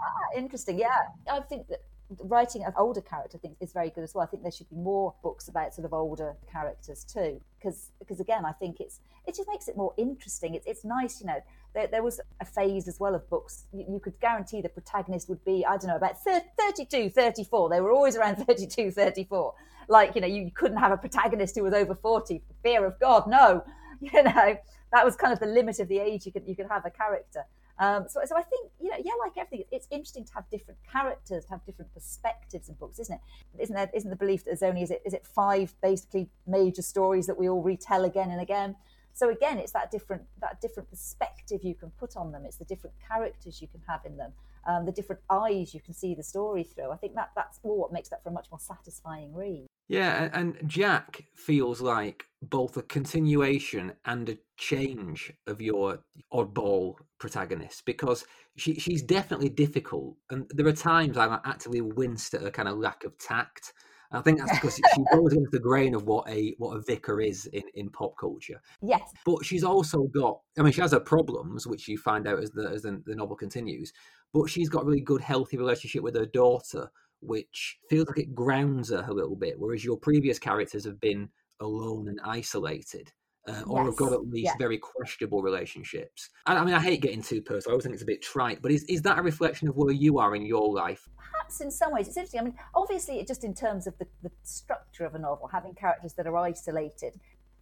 [0.00, 0.78] Ah, interesting.
[0.78, 0.88] Yeah,
[1.30, 1.82] I think that
[2.20, 4.24] writing an older character I think is very good as well.
[4.24, 8.20] I think there should be more books about sort of older characters too, because because
[8.20, 10.54] again, I think it's it just makes it more interesting.
[10.54, 11.40] It's it's nice, you know.
[11.74, 15.28] There, there was a phase as well of books you, you, could guarantee the protagonist
[15.28, 17.68] would be I don't know about 32, 34.
[17.68, 19.54] They were always around 32, 34.
[19.88, 22.98] Like you know, you couldn't have a protagonist who was over 40 for fear of
[22.98, 23.26] God.
[23.26, 23.64] No,
[24.00, 24.56] you know
[24.92, 26.90] that was kind of the limit of the age you could you could have a
[26.90, 27.44] character.
[27.80, 30.80] Um, so, so I think you know, yeah, like everything, it's interesting to have different
[30.90, 33.62] characters, to have different perspectives in books, isn't it?
[33.62, 33.90] Isn't there?
[33.94, 37.38] Isn't the belief that there's only is it is it five basically major stories that
[37.38, 38.76] we all retell again and again?
[39.14, 42.44] So again, it's that different that different perspective you can put on them.
[42.44, 44.32] It's the different characters you can have in them,
[44.68, 46.90] um, the different eyes you can see the story through.
[46.90, 49.66] I think that that's all what makes that for a much more satisfying read.
[49.88, 56.00] Yeah, and Jack feels like both a continuation and a change of your
[56.32, 58.26] oddball protagonist because
[58.56, 62.76] she she's definitely difficult, and there are times I actively winced at her kind of
[62.76, 63.72] lack of tact.
[64.10, 67.20] I think that's because she goes into the grain of what a what a vicar
[67.20, 68.60] is in, in pop culture.
[68.80, 70.40] Yes, but she's also got.
[70.58, 73.14] I mean, she has her problems, which you find out as the as the, the
[73.14, 73.92] novel continues.
[74.32, 76.90] But she's got a really good, healthy relationship with her daughter,
[77.20, 79.58] which feels like it grounds her a little bit.
[79.58, 81.28] Whereas your previous characters have been
[81.60, 83.12] alone and isolated.
[83.48, 84.52] Uh, or have got at least yeah.
[84.58, 86.30] very questionable relationships.
[86.46, 87.70] I, I, mean, I hate getting too personal.
[87.70, 89.92] I always think it's a bit trite, but is, is that a reflection of where
[89.92, 91.08] you are in your life?
[91.16, 92.40] Perhaps in some ways it's interesting.
[92.40, 96.12] I mean, obviously, just in terms of the, the structure of a novel, having characters
[96.14, 97.18] that are isolated,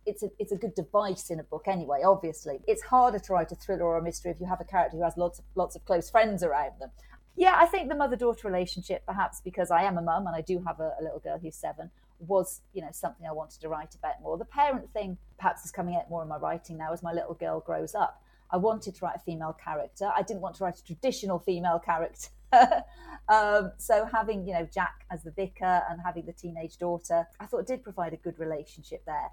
[0.06, 2.60] it's a, it's a good device in a book anyway, obviously.
[2.66, 5.04] It's harder to write a thriller or a mystery if you have a character who
[5.04, 6.90] has lots of, lots of close friends around them.
[7.36, 10.40] Yeah, I think the mother daughter relationship, perhaps because I am a mum and I
[10.40, 13.68] do have a, a little girl who's seven, was you know something I wanted to
[13.68, 14.38] write about more.
[14.38, 17.34] The parent thing perhaps is coming out more in my writing now as my little
[17.34, 18.22] girl grows up.
[18.50, 20.10] I wanted to write a female character.
[20.14, 22.28] I didn't want to write a traditional female character.
[23.28, 27.46] um, so having you know Jack as the vicar and having the teenage daughter, I
[27.46, 29.30] thought did provide a good relationship there.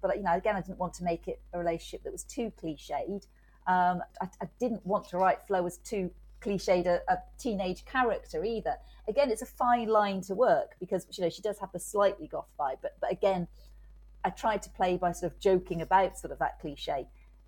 [0.00, 2.52] But you know, again, I didn't want to make it a relationship that was too
[2.62, 3.26] cliched.
[3.66, 6.10] Um, I, I, didn't want to write Flo as too
[6.44, 8.76] cliched a, a, teenage character either.
[9.08, 12.26] Again, it's a fine line to work because you know she does have the slightly
[12.26, 13.48] goth vibe, but but again,
[14.24, 17.06] I tried to play by sort of joking about sort of that cliche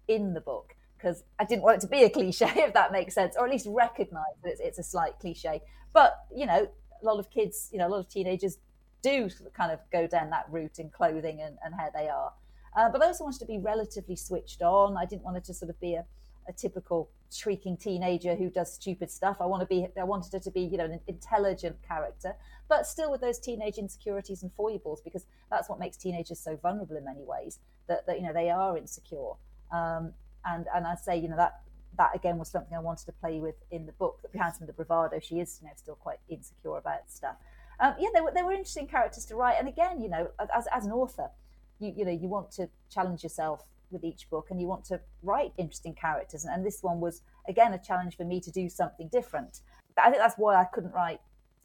[0.08, 3.14] in the book because I didn't want it to be a cliche, if that makes
[3.14, 5.62] sense, or at least recognise that it's, it's, a slight cliche.
[5.92, 6.68] But you know,
[7.02, 8.58] a lot of kids, you know, a lot of teenagers
[9.02, 12.32] do kind of go down that route in clothing and, and how they are.
[12.76, 14.96] Uh, but I also wanted to be relatively switched on.
[14.96, 16.04] I didn't want it to sort of be a,
[16.48, 19.38] a typical shrieking teenager who does stupid stuff.
[19.40, 22.34] I want to be I wanted her to be, you know, an intelligent character,
[22.68, 26.96] but still with those teenage insecurities and foibles because that's what makes teenagers so vulnerable
[26.96, 27.58] in many ways.
[27.88, 29.32] That, that you know they are insecure.
[29.72, 30.12] Um,
[30.44, 31.60] and and I say, you know, that
[31.98, 34.20] that again was something I wanted to play with in the book.
[34.22, 37.36] That behind some of the bravado, she is, you know, still quite insecure about stuff.
[37.78, 39.56] Um, yeah, they were, they were interesting characters to write.
[39.58, 41.30] And again, you know, as, as an author,
[41.78, 45.00] you, you know, you want to challenge yourself with each book and you want to
[45.22, 46.44] write interesting characters.
[46.44, 49.60] And, and this one was, again, a challenge for me to do something different.
[49.96, 51.20] I think that's why I couldn't write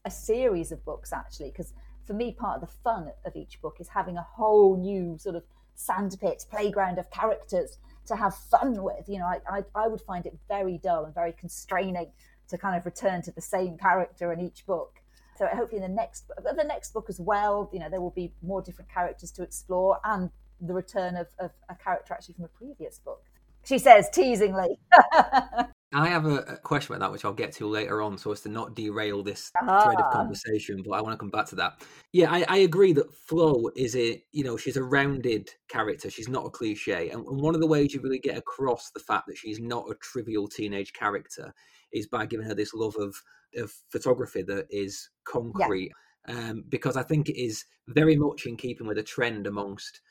[0.06, 1.74] a series of books, actually, because
[2.06, 5.36] for me, part of the fun of each book is having a whole new sort
[5.36, 5.44] of
[5.76, 9.08] sandpit playground of characters to have fun with.
[9.08, 12.12] You know, I, I, I would find it very dull and very constraining
[12.50, 15.00] to kind of return to the same character in each book.
[15.38, 18.34] So hopefully in the next the next book as well, you know, there will be
[18.44, 20.30] more different characters to explore and
[20.62, 23.24] the return of, of a character actually from a previous book.
[23.64, 24.78] She says teasingly.
[25.94, 28.50] I have a, question about that, which I'll get to later on, so as to
[28.50, 29.84] not derail this ah.
[29.84, 30.82] thread of conversation.
[30.86, 31.82] But I want to come back to that.
[32.14, 36.10] Yeah, I, I, agree that Flo is a, you know, she's a rounded character.
[36.10, 39.02] She's not a cliche, and, and, one of the ways you really get across the
[39.02, 41.54] fact that she's not a trivial teenage character
[41.92, 43.14] is by giving her this love of,
[43.58, 45.92] of photography that is concrete.
[45.92, 45.96] Yeah.
[46.28, 50.02] Um, because I think it is very much in keeping with a trend amongst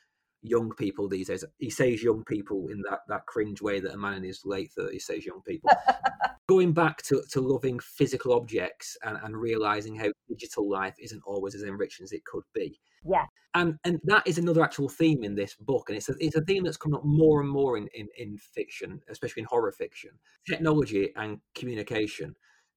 [0.42, 1.44] young people these days.
[1.58, 4.70] He says young people in that, that cringe way that a man in his late
[4.78, 5.70] 30s says young people.
[6.48, 11.54] Going back to, to loving physical objects and, and realizing how digital life isn't always
[11.54, 12.80] as enriching as it could be.
[13.04, 13.26] Yeah.
[13.54, 15.88] And and that is another actual theme in this book.
[15.88, 18.36] And it's a, it's a theme that's come up more and more in, in, in
[18.36, 20.10] fiction, especially in horror fiction
[20.48, 22.34] technology and communication.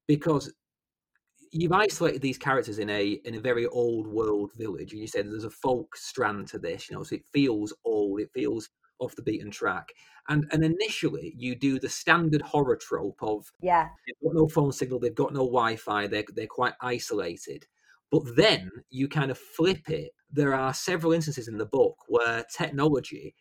[0.08, 0.52] Because
[1.54, 5.30] you've isolated these characters in a in a very old world village, and you said
[5.30, 6.90] there's a folk strand to this.
[6.90, 9.94] You know, so it feels old, it feels off the beaten track.
[10.30, 14.72] And and initially, you do the standard horror trope of yeah, they've got no phone
[14.72, 17.66] signal, they've got no Wi-Fi, they're they're quite isolated.
[18.12, 20.12] But then you kind of flip it.
[20.32, 23.36] There are several instances in the book where technology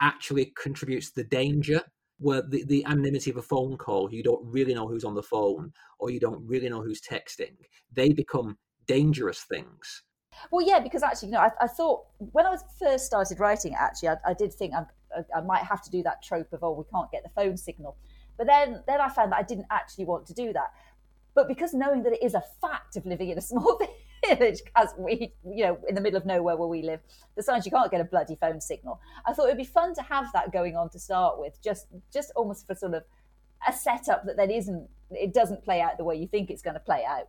[0.00, 1.82] actually contributes to the danger
[2.18, 5.22] where the, the anonymity of a phone call, you don't really know who's on the
[5.22, 7.54] phone or you don't really know who's texting,
[7.92, 10.02] they become dangerous things.
[10.50, 13.74] Well, yeah, because actually, you know, I, I thought when I was first started writing,
[13.74, 14.84] actually, I, I did think I,
[15.36, 17.96] I might have to do that trope of, oh, we can't get the phone signal.
[18.36, 20.68] But then, then I found that I didn't actually want to do that.
[21.34, 23.80] But because knowing that it is a fact of living in a small
[24.26, 27.00] village, as we, you know, in the middle of nowhere where we live,
[27.36, 29.00] the signs you can't get a bloody phone signal.
[29.26, 31.86] I thought it would be fun to have that going on to start with, just,
[32.12, 33.04] just almost for sort of
[33.66, 36.74] a setup that then isn't, it doesn't play out the way you think it's going
[36.74, 37.28] to play out.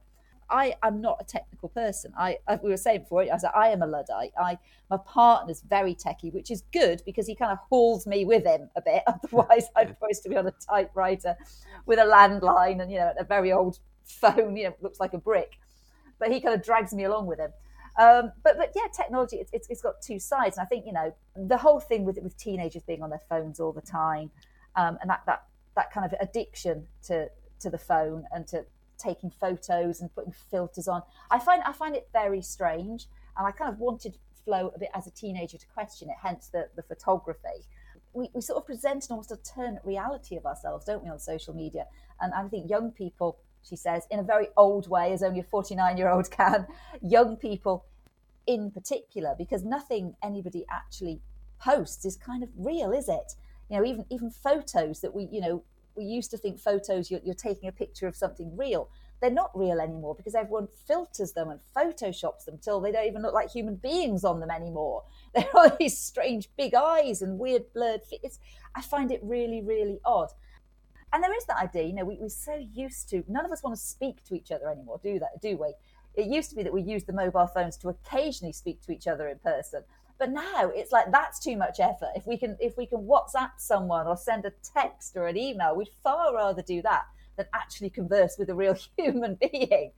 [0.51, 2.11] I am not a technical person.
[2.17, 4.31] I, as we were saying before, I said I am a luddite.
[4.35, 4.57] I
[4.89, 8.69] my partner's very techie, which is good because he kind of hauls me with him
[8.75, 9.03] a bit.
[9.07, 11.37] Otherwise, I'm supposed to be on a typewriter
[11.85, 14.55] with a landline and you know a very old phone.
[14.55, 15.59] You know, looks like a brick
[16.19, 17.51] but he kind of drags me along with him.
[17.97, 20.93] Um, but but yeah, technology it's, it's, it's got two sides, and I think you
[20.93, 24.31] know the whole thing with with teenagers being on their phones all the time,
[24.75, 25.43] um, and that that
[25.75, 27.29] that kind of addiction to
[27.59, 28.65] to the phone and to
[28.97, 31.01] taking photos and putting filters on.
[31.31, 34.89] I find I find it very strange, and I kind of wanted Flo a bit
[34.93, 36.15] as a teenager to question it.
[36.21, 37.65] Hence the the photography.
[38.11, 41.53] We, we sort of present an almost alternate reality of ourselves, don't we, on social
[41.53, 41.85] media?
[42.19, 43.37] And I think young people
[43.69, 46.67] she says, in a very old way, as only a 49 year old can,
[47.01, 47.85] young people
[48.47, 51.21] in particular, because nothing anybody actually
[51.59, 53.35] posts is kind of real, is it?
[53.69, 55.63] You know, even even photos that we, you know,
[55.95, 58.89] we used to think photos you're, you're taking a picture of something real.
[59.21, 63.21] They're not real anymore because everyone filters them and photoshops them till they don't even
[63.21, 65.03] look like human beings on them anymore.
[65.35, 68.39] They're all these strange big eyes and weird blurred faces.
[68.73, 70.29] I find it really, really odd.
[71.11, 73.63] And there is that idea, you know, we, we're so used to, none of us
[73.63, 75.73] want to speak to each other anymore, do that, do we?
[76.15, 79.07] It used to be that we used the mobile phones to occasionally speak to each
[79.07, 79.83] other in person.
[80.19, 82.09] But now it's like that's too much effort.
[82.13, 85.75] If we can if we can WhatsApp someone or send a text or an email,
[85.75, 87.05] we'd far rather do that
[87.37, 89.91] than actually converse with a real human being.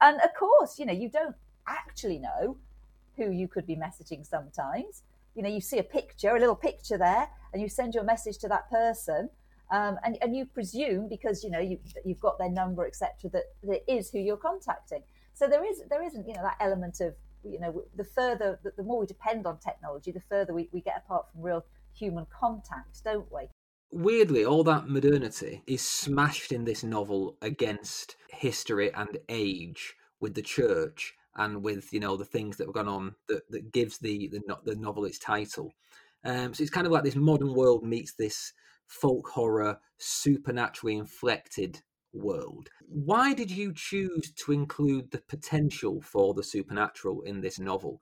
[0.00, 2.56] And of course, you know, you don't actually know
[3.16, 5.02] who you could be messaging sometimes.
[5.34, 8.38] You know, you see a picture, a little picture there, and you send your message
[8.38, 9.28] to that person.
[9.70, 13.44] Um, and, and you presume because you know you, you've got their number etc that,
[13.64, 15.02] that is who you're contacting.
[15.34, 18.72] So there is there isn't you know that element of you know the further the,
[18.76, 22.26] the more we depend on technology the further we, we get apart from real human
[22.30, 23.48] contact don't we?
[23.90, 30.42] Weirdly all that modernity is smashed in this novel against history and age with the
[30.42, 34.28] church and with you know the things that have gone on that, that gives the,
[34.28, 35.72] the the novel its title.
[36.24, 38.52] Um, so it's kind of like this modern world meets this
[38.88, 42.68] folk horror supernaturally inflected world.
[42.88, 48.00] Why did you choose to include the potential for the supernatural in this novel?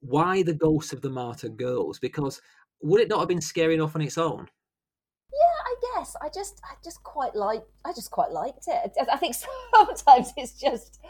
[0.00, 1.98] Why the ghosts of the martyr girls?
[1.98, 2.42] Because
[2.82, 4.48] would it not have been scary enough on its own?
[5.32, 6.16] Yeah, I guess.
[6.20, 8.92] I just, I just quite like, I just quite liked it.
[9.10, 9.34] I think
[9.74, 11.00] sometimes it's just,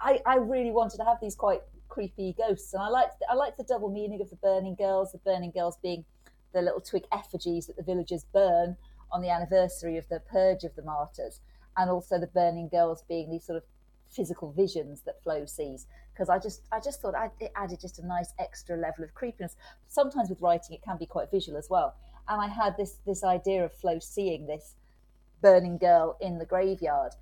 [0.00, 3.58] I, I really wanted to have these quite creepy ghosts, and I liked, I liked
[3.58, 5.12] the double meaning of the burning girls.
[5.12, 6.04] The burning girls being
[6.52, 8.76] the little twig effigies that the villagers burn
[9.12, 11.40] on the anniversary of the purge of the martyrs
[11.76, 13.62] and also the burning girls being these sort of
[14.10, 15.86] physical visions that Flo sees.
[16.12, 19.14] Because I just, I just thought I, it added just a nice extra level of
[19.14, 19.56] creepiness.
[19.88, 21.94] Sometimes with writing, it can be quite visual as well.
[22.28, 24.74] And I had this this idea of Flo seeing this
[25.42, 27.12] burning girl in the graveyard,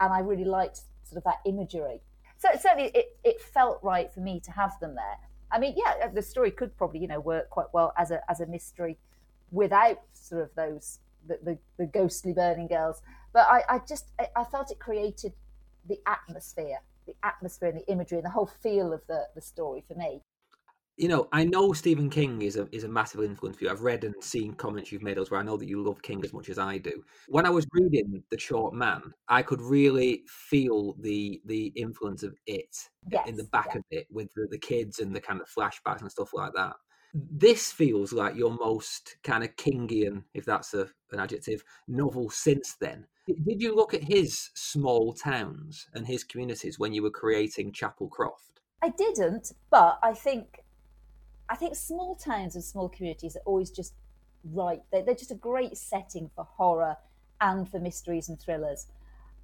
[0.00, 2.00] and I really liked sort of that imagery.
[2.38, 5.18] So certainly, it, it felt right for me to have them there.
[5.54, 8.20] I mean, yeah, uh, the story could probably you know work quite well as a
[8.30, 8.98] as a mystery
[9.52, 13.00] without sort of those the, the, the ghostly burning girls
[13.34, 15.32] but I, I just I felt it created
[15.86, 19.84] the atmosphere, the atmosphere and the imagery and the whole feel of the, the story
[19.86, 20.22] for me.
[20.96, 23.70] You know, I know Stephen King is a is a massive influence for you.
[23.70, 25.40] I've read and seen comments you've made elsewhere.
[25.40, 27.02] I know that you love King as much as I do.
[27.26, 32.36] When I was reading The Chalk Man, I could really feel the the influence of
[32.46, 32.76] it
[33.10, 33.78] yes, in the back yeah.
[33.78, 36.74] of it with the, the kids and the kind of flashbacks and stuff like that
[37.14, 42.74] this feels like your most kind of Kingian, if that's a, an adjective, novel since
[42.80, 43.06] then.
[43.26, 48.08] Did you look at his small towns and his communities when you were creating Chapel
[48.08, 48.60] Croft?
[48.82, 50.60] I didn't, but I think
[51.54, 53.94] I think small towns and small communities are always just
[54.52, 54.82] right.
[54.90, 56.96] They're, they're just a great setting for horror
[57.40, 58.88] and for mysteries and thrillers.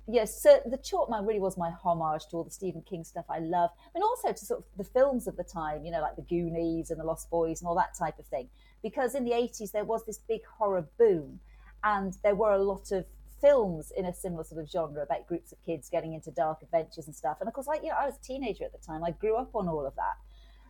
[0.08, 3.26] Yes, so the Chalk Man really was my homage to all the Stephen King stuff
[3.30, 6.16] I love, and also to sort of the films of the time, you know, like
[6.16, 8.48] the Goonies and the Lost Boys and all that type of thing.
[8.82, 11.38] Because in the 80s, there was this big horror boom,
[11.84, 13.04] and there were a lot of
[13.40, 17.06] films in a similar sort of genre about groups of kids getting into dark adventures
[17.06, 17.36] and stuff.
[17.38, 19.04] And of course, like, you know, I was a teenager at the time.
[19.04, 20.16] I grew up on all of that.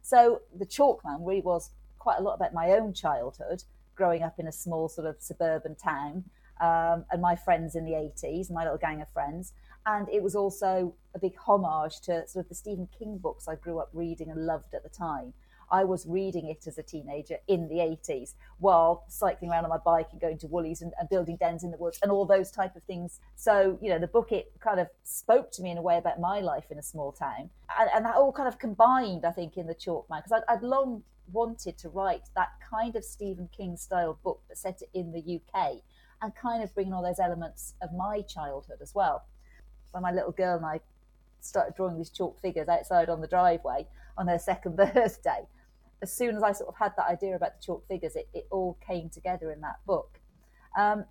[0.02, 4.38] So the Chalk Chalkman really was quite a lot about my own childhood, growing up
[4.38, 6.24] in a small sort of suburban town,
[6.60, 9.52] um, and my friends in the 80s, my little gang of friends.
[9.86, 13.54] And it was also a big homage to sort of the Stephen King books I
[13.54, 15.32] grew up reading and loved at the time.
[15.70, 19.78] I was reading it as a teenager in the 80s while cycling around on my
[19.78, 22.50] bike and going to Woolies and, and, building dens in the woods and all those
[22.50, 23.20] type of things.
[23.37, 26.20] So, you know, the book, it kind of spoke to me in a way about
[26.20, 27.50] my life in a small town.
[27.78, 30.54] And, and that all kind of combined, I think, in The Chalk Man, because I'd,
[30.54, 31.02] I'd long
[31.33, 35.40] wanted to write that kind of Stephen King style book, but set it in the
[35.40, 35.83] UK
[36.22, 39.24] and kind of bringing all those elements of my childhood as well.
[39.92, 40.80] When my little girl and I
[41.40, 43.87] started drawing these chalk figures outside on the driveway
[44.18, 45.47] on her second birthday,
[46.03, 48.46] as soon as I sort of had that idea about the chalk figures, it, it
[48.51, 50.20] all came together in that book.
[50.76, 51.05] Um,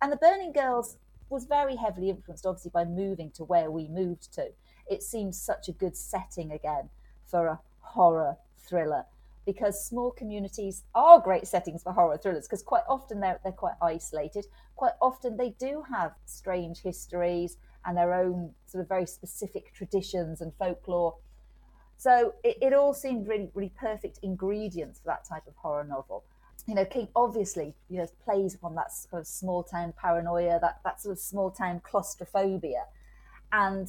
[0.00, 4.32] and the Burning Girls was very heavily influenced, obviously, by moving to where we moved
[4.34, 4.48] to.
[4.88, 6.90] It seemed such a good setting again
[7.24, 9.04] for a horror thriller
[9.44, 13.74] because small communities are great settings for horror thrillers because quite often they're, they're quite
[13.80, 14.46] isolated.
[14.74, 20.40] Quite often they do have strange histories and their own sort of very specific traditions
[20.40, 21.14] and folklore
[21.96, 26.24] so it, it all seemed really, really perfect ingredients for that type of horror novel.
[26.66, 30.80] You know, King obviously, you know, plays upon that sort of small town paranoia, that,
[30.84, 32.84] that sort of small town claustrophobia.
[33.52, 33.88] And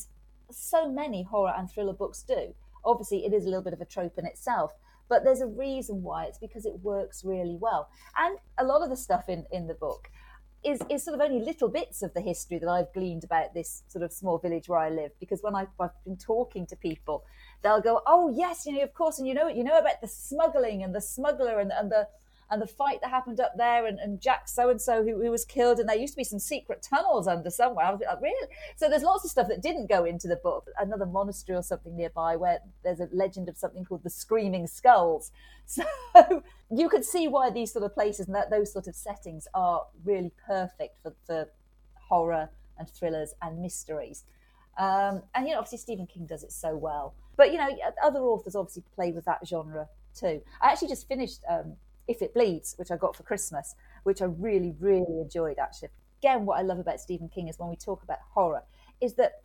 [0.51, 2.53] so many horror and thriller books do.
[2.86, 4.72] Obviously, it is a little bit of a trope in itself,
[5.10, 6.26] But there's a reason why.
[6.26, 7.89] It's because it works really well.
[8.18, 10.10] And a lot of the stuff in, in the book
[10.64, 13.84] is, is sort of only little bits of the history that I've gleaned about this
[13.88, 15.12] sort of small village where I live.
[15.20, 17.24] Because when I've, I've been talking to people,
[17.64, 20.08] they'll go, "Oh yes, you know, of course, and you know, you know about the
[20.08, 22.08] smuggling and the smuggler and, and the
[22.49, 25.43] and the fight that happened up there and, and Jack so and so who was
[25.43, 27.86] killed and there used to be some secret tunnels under somewhere.
[27.86, 28.47] I was like, really?
[28.76, 30.68] So there's lots of stuff that didn't go into the book.
[30.80, 35.32] Another monastery or something nearby where there's a legend of something called the Screaming Skulls.
[35.70, 36.43] So
[36.74, 39.86] you could see why these sort of places and that, those sort of settings are
[40.05, 41.49] really perfect for, for
[41.95, 42.49] horror
[42.80, 44.24] and thrillers and mysteries.
[44.78, 47.16] Um, and you know, obviously Stephen King does it so well.
[47.38, 47.70] But you know,
[48.04, 50.42] other authors obviously play with that genre too.
[50.62, 51.78] I actually just finished um,
[52.08, 55.90] If It Bleeds, which I got for Christmas, which I really, really enjoyed actually.
[56.22, 58.64] Again, what I love about Stephen King is when we talk about horror,
[59.00, 59.44] is that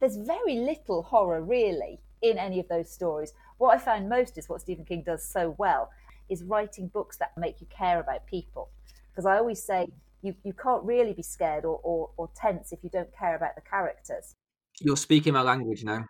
[0.00, 3.32] there's very little horror really in any of those stories.
[3.58, 5.90] What I found most is what Stephen King does so well
[6.28, 8.70] is writing books that make you care about people.
[9.10, 9.88] Because I always say
[10.22, 13.54] you, you can't really be scared or, or, or tense if you don't care about
[13.54, 14.34] the characters.
[14.80, 16.06] You're speaking my language now.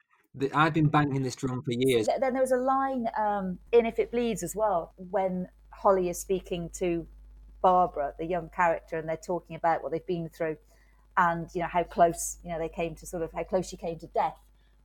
[0.55, 2.09] I've been banging this drum for years.
[2.21, 6.19] Then there was a line um, in If It Bleeds as well when Holly is
[6.19, 7.07] speaking to
[7.61, 10.57] Barbara, the young character, and they're talking about what they've been through
[11.19, 13.77] and you know how close you know they came to sort of how close she
[13.77, 14.37] came to death.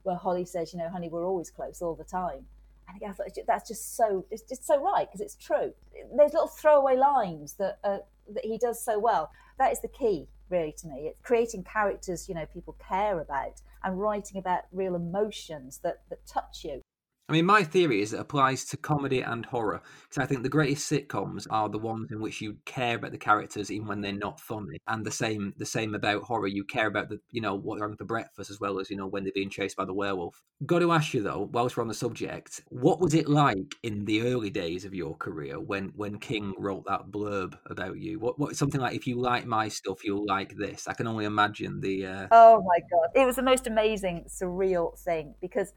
[0.04, 2.46] Where Holly says, you know, honey, we're always close all the time.
[2.88, 5.74] And I thought that's just so it's just so right because it's true.
[6.16, 8.00] There's little throwaway lines that uh,
[8.34, 9.32] that he does so well.
[9.58, 11.08] That is the key really to me.
[11.08, 16.28] It's creating characters, you know, people care about and writing about real emotions that, that
[16.28, 16.82] touch you.
[17.30, 20.50] I mean, my theory is it applies to comedy and horror because I think the
[20.50, 24.14] greatest sitcoms are the ones in which you care about the characters even when they're
[24.14, 26.48] not funny, and the same the same about horror.
[26.48, 28.96] You care about the you know what they're having for breakfast as well as you
[28.96, 30.42] know when they're being chased by the werewolf.
[30.66, 34.06] Got to ask you though, whilst we're on the subject, what was it like in
[34.06, 38.20] the early days of your career when when King wrote that blurb about you?
[38.20, 40.88] What what something like if you like my stuff, you'll like this.
[40.88, 42.06] I can only imagine the.
[42.06, 42.28] Uh...
[42.32, 45.74] Oh my god, it was the most amazing, surreal thing because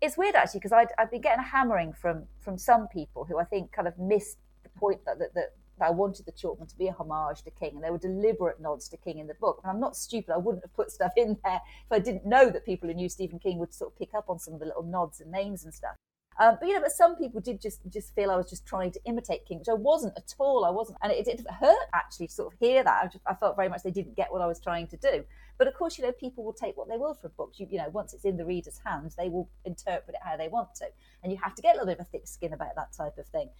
[0.00, 3.44] it's weird actually because I'd been getting a hammering from from some people who I
[3.44, 6.68] think kind of missed the point that that, that, that I wanted the Chalk Man
[6.68, 9.34] to be a homage to King, and there were deliberate nods to King in the
[9.34, 9.60] book.
[9.62, 12.50] And I'm not stupid; I wouldn't have put stuff in there if I didn't know
[12.50, 14.66] that people who knew Stephen King would sort of pick up on some of the
[14.66, 15.96] little nods and names and stuff.
[16.38, 18.92] Um, but you know, but some people did just just feel I was just trying
[18.92, 20.64] to imitate King, which I wasn't at all.
[20.64, 23.02] I wasn't, and it, it hurt actually to sort of hear that.
[23.02, 25.24] I, just, I, felt very much they didn't get what I was trying to do.
[25.60, 27.60] But of course, you know, people will take what they will from books.
[27.60, 30.48] You, you know, once it's in the reader's hands, they will interpret it how they
[30.48, 30.86] want to,
[31.22, 33.18] and you have to get a little bit of a thick skin about that type
[33.18, 33.50] of thing.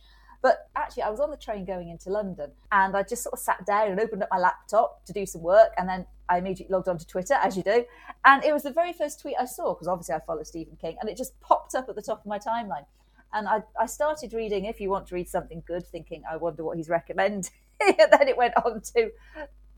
[0.40, 3.38] But actually, I was on the train going into London and I just sort of
[3.40, 5.72] sat down and opened up my laptop to do some work.
[5.76, 7.84] And then I immediately logged onto Twitter, as you do.
[8.24, 10.96] And it was the very first tweet I saw because obviously I follow Stephen King
[10.98, 12.86] and it just popped up at the top of my timeline.
[13.34, 16.64] And I, I started reading If You Want to Read Something Good, thinking, I wonder
[16.64, 17.51] what he's recommending.
[17.80, 19.11] and then it went on to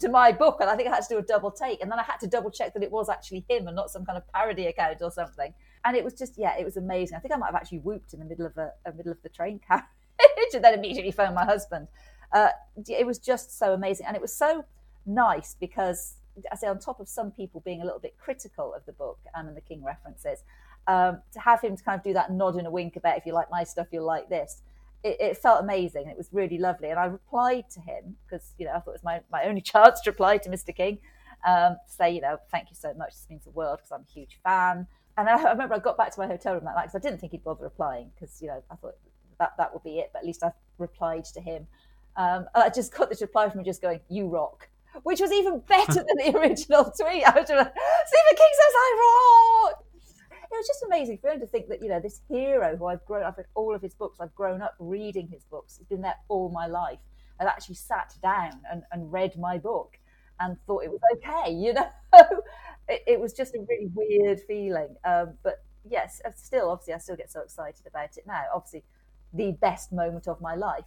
[0.03, 1.99] to my book, and I think I had to do a double take, and then
[1.99, 4.31] I had to double check that it was actually him and not some kind of
[4.33, 5.55] parody account or something.
[5.85, 7.17] And it was just, yeah, it was amazing.
[7.17, 9.23] I think I might have actually whooped in the middle of a, a middle of
[9.23, 9.85] the train carriage,
[10.55, 11.89] and then immediately phoned my husband.
[12.33, 12.49] Uh,
[12.89, 14.65] it was just so amazing, and it was so
[15.07, 16.17] nice because
[16.51, 19.19] I say on top of some people being a little bit critical of the book
[19.35, 20.45] and the King references,
[20.87, 23.27] um, to have him to kind of do that nod and a wink about if
[23.27, 24.63] you like my stuff, you'll like this.
[25.03, 26.09] It, it felt amazing.
[26.09, 26.91] It was really lovely.
[26.91, 29.61] And I replied to him because, you know, I thought it was my, my only
[29.73, 30.75] chance to reply to Mr.
[30.75, 30.99] King,
[31.47, 33.11] um, say, you know, thank you so much.
[33.11, 34.87] This means the world because I'm a huge fan.
[35.17, 37.01] And I, I remember I got back to my hotel room that night because I
[37.01, 38.97] didn't think he'd bother replying because, you know, I thought
[39.39, 40.11] that, that would be it.
[40.13, 41.67] But at least I replied to him.
[42.17, 44.69] Um, I just got this reply from him just going, you rock
[45.05, 47.25] which was even better than the original tweet.
[47.25, 47.73] I was like,
[48.07, 49.85] Stephen King says I rock
[50.53, 53.05] it was just amazing for him to think that you know this hero who I've
[53.05, 56.03] grown, I've read all of his books, I've grown up reading his books, he's been
[56.03, 56.99] there all my life,
[57.41, 59.99] and actually sat down and, and read my book
[60.41, 61.53] and thought it was okay.
[61.63, 61.89] You know,
[62.89, 64.97] it, it, was just a really weird feeling.
[65.05, 68.45] Um, but yes, uh, still, obviously, I still get so excited about it now.
[68.55, 68.85] Obviously,
[69.33, 70.85] the best moment of my life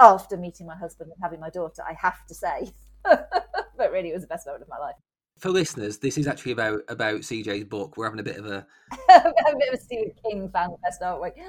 [0.00, 2.72] after meeting my husband and having my daughter, I have to say.
[3.02, 4.96] but really, it was the best moment of my life
[5.38, 7.96] for listeners, this is actually about about CJ's book.
[7.96, 8.66] We're having a bit of a,
[9.10, 11.30] a bit of a Stephen King fan fest, aren't we?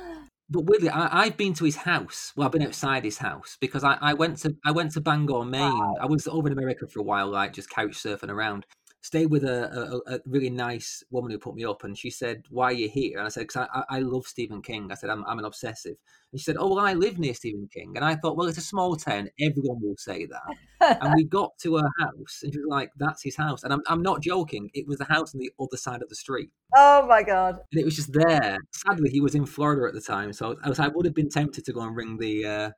[0.49, 2.31] But weirdly, I, have been to his house.
[2.33, 5.43] Well, I've been outside his house because I, I went to I went to Bangor,
[5.43, 5.77] Maine.
[5.77, 5.95] Wow.
[5.99, 8.65] I was over in America for a while, like just couch surfing around.
[9.07, 12.43] Stayed with a, a, a, really nice woman who put me up, and she said,
[12.49, 15.09] "Why are you here?" And I said, "Because I, I love Stephen King." I said,
[15.09, 15.95] "I'm, I'm an obsessive."
[16.31, 18.57] And she said, "Oh, well, I live near Stephen King," and I thought, "Well, it's
[18.57, 19.29] a small town.
[19.39, 23.23] Everyone will say that." and we got to her house, and she was like, "That's
[23.23, 24.69] his house," and I'm, I'm not joking.
[24.73, 26.49] It was the house on the other side of the street.
[26.75, 27.59] Oh my god!
[27.71, 28.57] And it was just there.
[28.73, 31.29] Sadly, he was in Florida at the time, so I was I would have been
[31.29, 32.45] tempted to go and ring the.
[32.45, 32.71] Uh,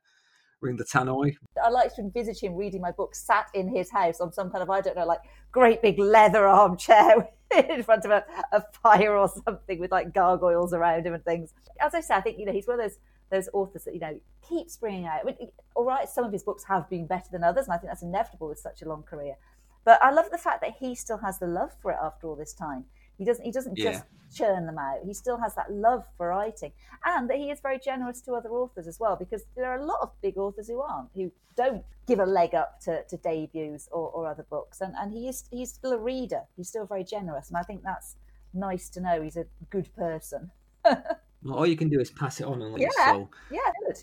[0.60, 1.36] ring the tannoy.
[1.62, 4.62] I like to envisage him reading my book sat in his house on some kind
[4.62, 5.20] of, I don't know, like
[5.52, 7.28] great big leather armchair
[7.68, 11.52] in front of a, a fire or something with like gargoyles around him and things.
[11.80, 12.98] As I say, I think, you know, he's one of those
[13.30, 15.20] those authors that, you know, keeps bringing out.
[15.22, 15.36] I mean,
[15.76, 18.02] all right, some of his books have been better than others, and I think that's
[18.02, 19.36] inevitable with such a long career.
[19.84, 22.34] But I love the fact that he still has the love for it after all
[22.34, 22.86] this time.
[23.20, 23.92] He doesn't he doesn't yeah.
[23.92, 24.04] just
[24.34, 25.00] churn them out.
[25.04, 26.72] He still has that love for writing,
[27.04, 29.14] and that he is very generous to other authors as well.
[29.14, 32.54] Because there are a lot of big authors who aren't, who don't give a leg
[32.54, 35.98] up to, to debuts or, or other books, and and he is he's still a
[35.98, 36.40] reader.
[36.56, 38.16] He's still very generous, and I think that's
[38.54, 39.20] nice to know.
[39.20, 40.50] He's a good person.
[40.84, 43.30] well, all you can do is pass it on and let yeah, soul.
[43.50, 44.02] Yeah, good.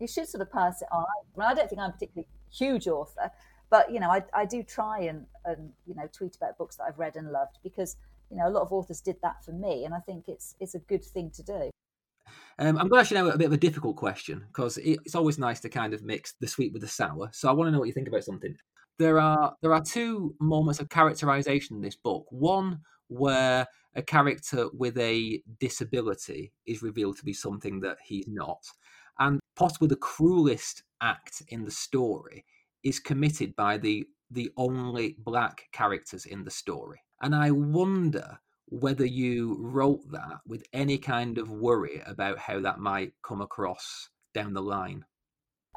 [0.00, 1.04] You should sort of pass it on.
[1.04, 3.30] I, mean, I don't think I'm a particularly huge author,
[3.70, 6.84] but you know, I, I do try and, and you know tweet about books that
[6.84, 7.96] I've read and loved because
[8.30, 10.74] you know, a lot of authors did that for me, and I think it's it's
[10.74, 11.70] a good thing to do.
[12.58, 15.14] Um, I'm going to ask you now a bit of a difficult question because it's
[15.14, 17.30] always nice to kind of mix the sweet with the sour.
[17.32, 18.56] So I want to know what you think about something.
[18.98, 22.26] There are there are two moments of characterization in this book.
[22.30, 28.62] One where a character with a disability is revealed to be something that he's not,
[29.18, 32.44] and possibly the cruelest act in the story
[32.82, 37.00] is committed by the the only black characters in the story.
[37.20, 42.78] And I wonder whether you wrote that with any kind of worry about how that
[42.78, 45.04] might come across down the line.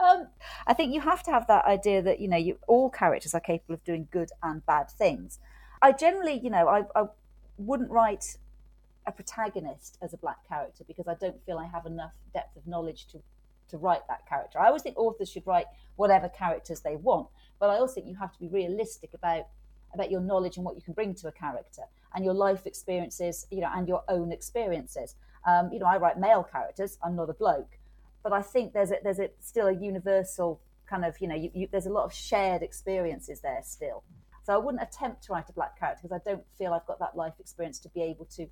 [0.01, 0.27] Um,
[0.67, 3.39] I think you have to have that idea that you know you, all characters are
[3.39, 5.39] capable of doing good and bad things.
[5.81, 7.05] I generally, you know, I, I
[7.57, 8.37] wouldn't write
[9.07, 12.67] a protagonist as a black character because I don't feel I have enough depth of
[12.67, 13.21] knowledge to
[13.69, 14.59] to write that character.
[14.59, 15.65] I always think authors should write
[15.95, 17.27] whatever characters they want,
[17.59, 19.45] but I also think you have to be realistic about
[19.93, 21.83] about your knowledge and what you can bring to a character
[22.13, 25.15] and your life experiences, you know, and your own experiences.
[25.47, 26.97] Um, you know, I write male characters.
[27.03, 27.77] I'm not a bloke,
[28.23, 31.49] but I think there's a, there's a, still a universal kind of, you know, you,
[31.53, 34.03] you, there's a lot of shared experiences there still.
[34.43, 36.99] So I wouldn't attempt to write a black character because I don't feel I've got
[36.99, 38.47] that life experience to be able to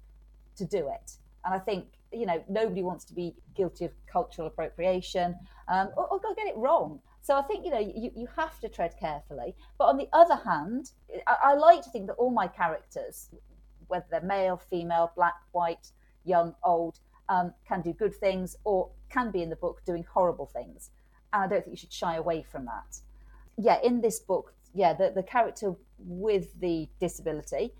[0.57, 1.13] to do it.
[1.45, 5.35] And I think you know nobody wants to be guilty of cultural appropriation
[5.67, 6.99] um, or, or, get it wrong.
[7.21, 9.55] So I think you know you, you have to tread carefully.
[9.77, 10.91] But on the other hand,
[11.27, 13.29] I, I like to think that all my characters,
[13.87, 15.91] whether they're male, female, black, white,
[16.25, 20.47] young, old, um, can do good things or can be in the book doing horrible
[20.47, 20.91] things.
[21.33, 22.97] And I don't think you should shy away from that.
[23.57, 27.73] Yeah, in this book, yeah, the, the character with the disability,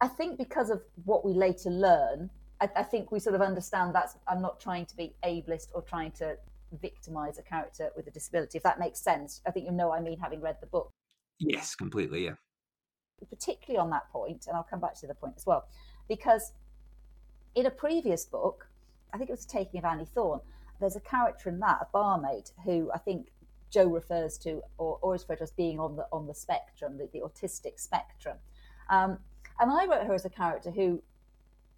[0.00, 2.30] I think because of what we later learn,
[2.60, 5.82] I, I think we sort of understand that I'm not trying to be ableist or
[5.82, 6.36] trying to
[6.80, 9.40] victimize a character with a disability, if that makes sense.
[9.46, 10.92] I think you know I mean, having read the book.
[11.38, 12.34] Yes, completely, yeah.
[13.30, 15.66] Particularly on that point, and I'll come back to the point as well,
[16.08, 16.52] because
[17.54, 18.68] in a previous book,
[19.12, 20.40] I think it was Taking of Annie Thorne,
[20.80, 23.28] there's a character in that, a barmaid, who I think
[23.70, 26.96] Joe refers to, or, or is referred to as being on the on the spectrum,
[26.98, 28.36] the, the autistic spectrum.
[28.88, 29.18] Um,
[29.60, 31.02] and I wrote her as a character who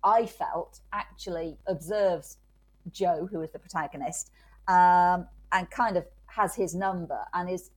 [0.04, 2.38] I felt actually observes
[2.92, 4.30] Joe, who is the protagonist,
[4.70, 7.70] um, and kind of has his number and is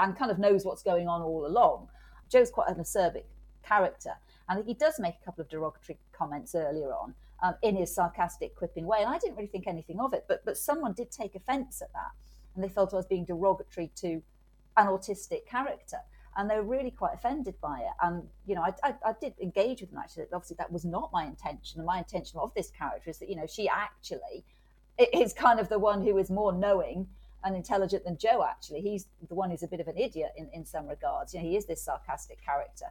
[0.00, 1.88] and kind of knows what's going on all along.
[2.30, 3.24] Joe's quite an acerbic
[3.62, 4.12] character,
[4.48, 8.54] and he does make a couple of derogatory comments earlier on um, in his sarcastic,
[8.56, 8.98] quipping way.
[9.00, 11.92] And I didn't really think anything of it, but but someone did take offence at
[11.92, 12.12] that,
[12.54, 14.22] and they felt I was being derogatory to
[14.76, 15.98] an autistic character
[16.36, 17.92] and they were really quite offended by it.
[18.00, 20.26] And you know, I, I, I, did engage with them actually.
[20.32, 21.80] Obviously, that was not my intention.
[21.80, 24.44] And my intention of this character is that you know she actually
[24.98, 27.08] is kind of the one who is more knowing
[27.44, 28.44] and intelligent than Joe.
[28.48, 31.34] Actually, he's the one who's a bit of an idiot in, in some regards.
[31.34, 32.86] You know, he is this sarcastic character.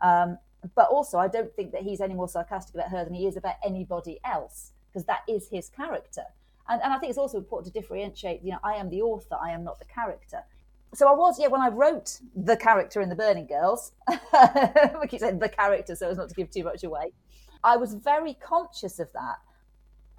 [0.00, 0.38] Um,
[0.74, 3.36] but also, I don't think that he's any more sarcastic about her than he is
[3.36, 6.24] about anybody else because that is his character.
[6.68, 8.42] And, and I think it's also important to differentiate.
[8.42, 9.36] You know, I am the author.
[9.40, 10.44] I am not the character
[10.94, 15.20] so I was, yeah, when I wrote the character in The Burning Girls, we keep
[15.20, 17.12] saying the character so as not to give too much away,
[17.62, 19.36] I was very conscious of that.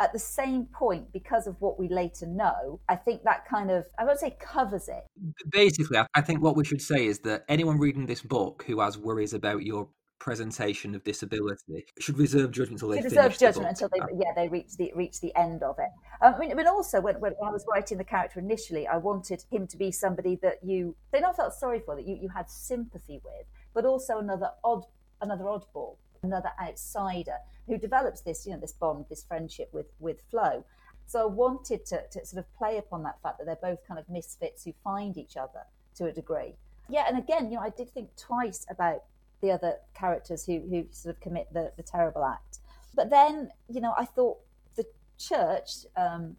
[0.02, 3.86] At the same point, because of what we later know, I think that kind of,
[4.00, 5.04] I won't say covers it.
[5.50, 8.98] Basically, I think what we should say is that anyone reading this book who has
[8.98, 9.90] worries about your
[10.22, 14.32] presentation of disability should reserve judgment until they should reserve judgment the until they yeah
[14.36, 15.90] they reach the reach the end of it.
[16.22, 19.44] Um, I mean, but also when, when I was writing the character initially, I wanted
[19.52, 22.50] him to be somebody that you they not felt sorry for that you you had
[22.50, 24.86] sympathy with, but also another odd
[25.22, 30.22] another oddball, another outsider who develops this, you know, this bond, this friendship with with
[30.30, 30.64] Flo.
[31.08, 34.00] So I wanted to, to sort of play upon that fact that they're both kind
[34.00, 35.64] of misfits who find each other
[35.96, 36.56] to a degree.
[36.88, 39.04] Yeah, and again, you know, I did think twice about
[39.42, 42.60] the other characters who who sort of commit the, the terrible act.
[42.96, 44.38] But then, you know, I thought
[44.76, 44.86] the
[45.18, 46.36] church um,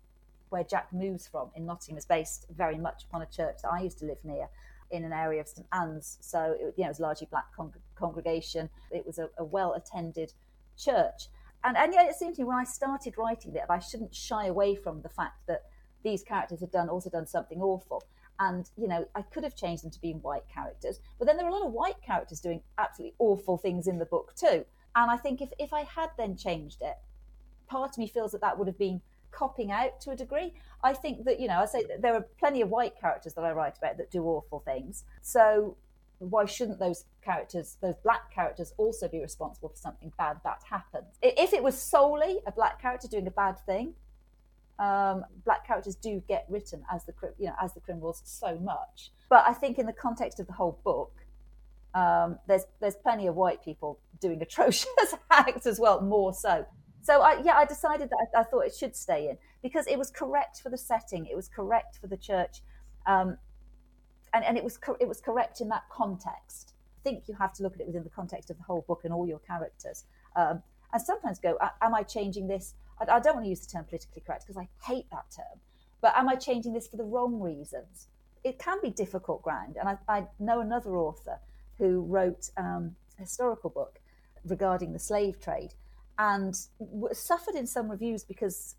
[0.50, 3.80] where Jack moves from in Nottingham is based very much upon a church that I
[3.80, 4.48] used to live near
[4.90, 6.18] in an area of St Ann's.
[6.20, 7.72] So it, you know, it was largely black con-
[8.02, 8.68] congregation.
[8.90, 10.32] It was a, a well attended
[10.76, 11.28] church.
[11.64, 14.46] And, and yet it seemed to me when I started writing that I shouldn't shy
[14.46, 15.62] away from the fact that
[16.02, 18.02] these characters had done also done something awful.
[18.40, 20.98] And, you know, I could have changed them to being white characters.
[21.18, 24.06] But then there are a lot of white characters doing absolutely awful things in the
[24.06, 24.64] book too.
[24.96, 26.96] And I think if, if I had then changed it,
[27.68, 29.00] part of me feels that that would have been
[29.30, 30.52] copping out to a degree.
[30.82, 33.44] I think that, you know, I say that there are plenty of white characters that
[33.44, 35.04] I write about that do awful things.
[35.22, 35.76] So
[36.30, 41.18] why shouldn't those characters, those black characters, also be responsible for something bad that happens?
[41.22, 43.94] If it was solely a black character doing a bad thing,
[44.78, 49.12] um, black characters do get written as the you know as the criminals so much.
[49.28, 51.12] But I think in the context of the whole book,
[51.94, 54.88] um, there's there's plenty of white people doing atrocious
[55.30, 56.66] acts as well, more so.
[57.02, 59.98] So I, yeah, I decided that I, I, thought it should stay in because it
[59.98, 62.62] was correct for the setting, it was correct for the church,
[63.06, 63.36] um,
[64.34, 66.74] and and it was co- it was correct in that context.
[67.00, 69.00] I think you have to look at it within the context of the whole book
[69.04, 70.04] and all your characters,
[70.36, 70.62] um,
[70.92, 72.74] and sometimes go, am I changing this?
[73.00, 75.58] I, I don't want to use the term politically correct because I hate that term,
[76.00, 78.08] but am I changing this for the wrong reasons?
[78.44, 81.38] It can be difficult ground, and I, I know another author
[81.78, 84.00] who wrote um, a historical book
[84.44, 85.74] regarding the slave trade
[86.18, 86.56] and
[87.12, 88.76] suffered in some reviews because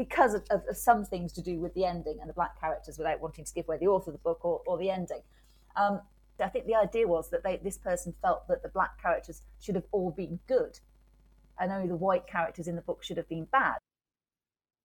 [0.00, 2.96] because of, of, of, some things to do with the ending and the black characters
[2.96, 5.20] without wanting to give away the author of the book or, or the ending.
[5.76, 6.00] Um,
[6.42, 9.74] I think the idea was that they, this person felt that the black characters should
[9.74, 10.80] have all been good
[11.60, 13.76] and only the white characters in the book should have been bad.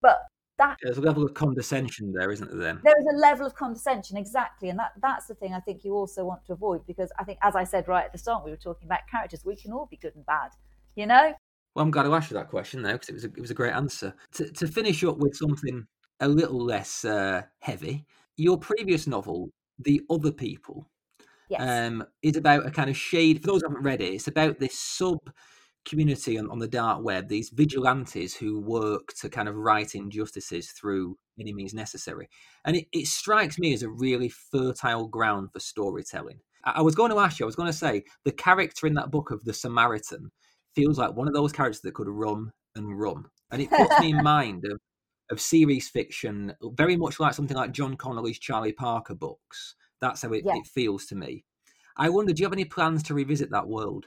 [0.02, 0.26] But
[0.58, 2.74] that there's a level of condescension there, isn't there?
[2.74, 5.82] Then there is a level of condescension, exactly, and that that's the thing I think
[5.82, 8.44] you also want to avoid because I think, as I said right at the start,
[8.44, 9.46] we were talking about characters.
[9.46, 10.50] We can all be good and bad,
[10.94, 11.34] you know.
[11.76, 13.50] Well, I'm glad to ask you that question now because it was a, it was
[13.50, 14.14] a great answer.
[14.36, 15.86] To, to finish up with something
[16.20, 18.06] a little less uh, heavy,
[18.38, 20.88] your previous novel, The Other People,
[21.50, 21.60] yes.
[21.60, 23.42] um, is about a kind of shade.
[23.42, 25.18] For those who haven't read it, it's about this sub
[25.84, 30.70] community on, on the dark web, these vigilantes who work to kind of right injustices
[30.70, 32.30] through any means necessary.
[32.64, 36.38] And it, it strikes me as a really fertile ground for storytelling.
[36.64, 38.94] I, I was going to ask you, I was going to say, the character in
[38.94, 40.30] that book of the Samaritan
[40.76, 43.24] feels like one of those characters that could run and run.
[43.50, 44.78] And it puts me in mind of,
[45.32, 49.74] of series fiction, very much like something like John Connolly's Charlie Parker books.
[50.00, 51.44] That's how it, it feels to me.
[51.96, 54.06] I wonder, do you have any plans to revisit that world?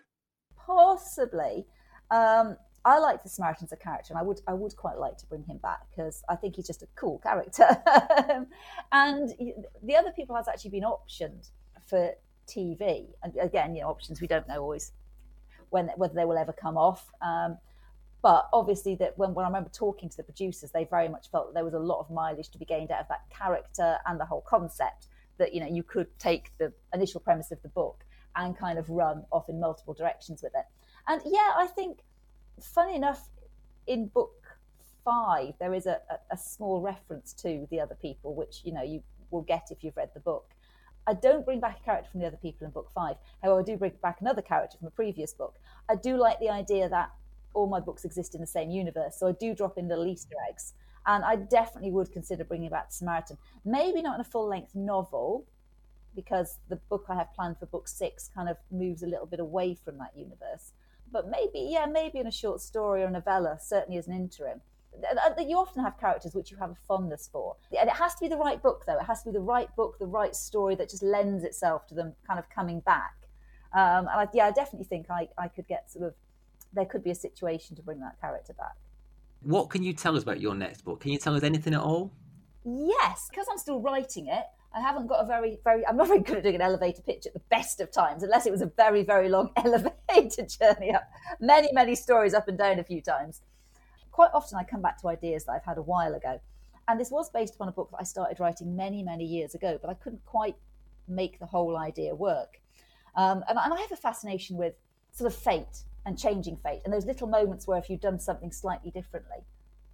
[0.69, 1.65] possibly.
[2.11, 2.55] Um,
[2.85, 5.25] I like the Samaritan as a character, and I would I would quite like to
[5.25, 7.67] bring him back because I think he's just a cool character.
[8.91, 9.29] and
[9.83, 11.49] the other people has actually been optioned
[11.87, 12.11] for
[12.47, 14.91] TV, and again, you know, options we don't know always
[15.69, 17.11] when whether they will ever come off.
[17.21, 17.57] Um,
[18.21, 21.47] but obviously, that when, when I remember talking to the producers, they very much felt
[21.47, 24.19] that there was a lot of mileage to be gained out of that character and
[24.19, 25.07] the whole concept.
[25.37, 28.03] That you know you could take the initial premise of the book
[28.35, 30.65] and kind of run off in multiple directions with it.
[31.07, 31.99] And yeah, I think,
[32.61, 33.29] funny enough,
[33.87, 34.57] in book
[35.05, 38.83] five, there is a, a, a small reference to the other people, which you know
[38.83, 39.01] you
[39.31, 40.51] will get if you've read the book.
[41.07, 43.15] I don't bring back a character from the other people in book five.
[43.41, 45.55] However, I do bring back another character from a previous book.
[45.89, 47.11] I do like the idea that
[47.53, 50.35] all my books exist in the same universe, so I do drop in little Easter
[50.49, 50.73] eggs.
[51.05, 53.37] And I definitely would consider bringing back the Samaritan.
[53.65, 55.45] Maybe not in a full length novel,
[56.15, 59.39] because the book I have planned for book six kind of moves a little bit
[59.39, 60.73] away from that universe.
[61.11, 64.61] But maybe, yeah, maybe in a short story or a novella, certainly as an interim.
[65.39, 67.55] You often have characters which you have a fondness for.
[67.79, 68.97] And it has to be the right book, though.
[68.97, 71.95] It has to be the right book, the right story that just lends itself to
[71.95, 73.13] them kind of coming back.
[73.73, 76.13] Um, and I, yeah, I definitely think I, I could get sort of,
[76.73, 78.75] there could be a situation to bring that character back.
[79.41, 80.99] What can you tell us about your next book?
[81.01, 82.11] Can you tell us anything at all?
[82.65, 84.43] Yes, because I'm still writing it.
[84.75, 87.25] I haven't got a very, very, I'm not very good at doing an elevator pitch
[87.25, 91.09] at the best of times, unless it was a very, very long elevator journey up,
[91.39, 93.41] many, many stories up and down a few times.
[94.19, 96.41] Quite often I come back to ideas that I've had a while ago.
[96.89, 99.79] And this was based upon a book that I started writing many, many years ago,
[99.81, 100.57] but I couldn't quite
[101.07, 102.59] make the whole idea work.
[103.15, 104.73] Um, and, and I have a fascination with
[105.13, 108.51] sort of fate and changing fate and those little moments where if you've done something
[108.51, 109.37] slightly differently,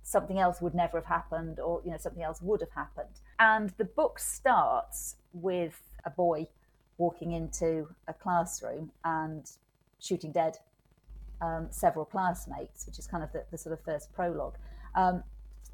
[0.01, 3.73] something else would never have happened or you know something else would have happened and
[3.77, 6.47] the book starts with a boy
[6.97, 9.51] walking into a classroom and
[9.99, 10.57] shooting dead
[11.41, 14.55] um, several classmates, which is kind of the, the sort of first prologue.
[14.95, 15.23] Um,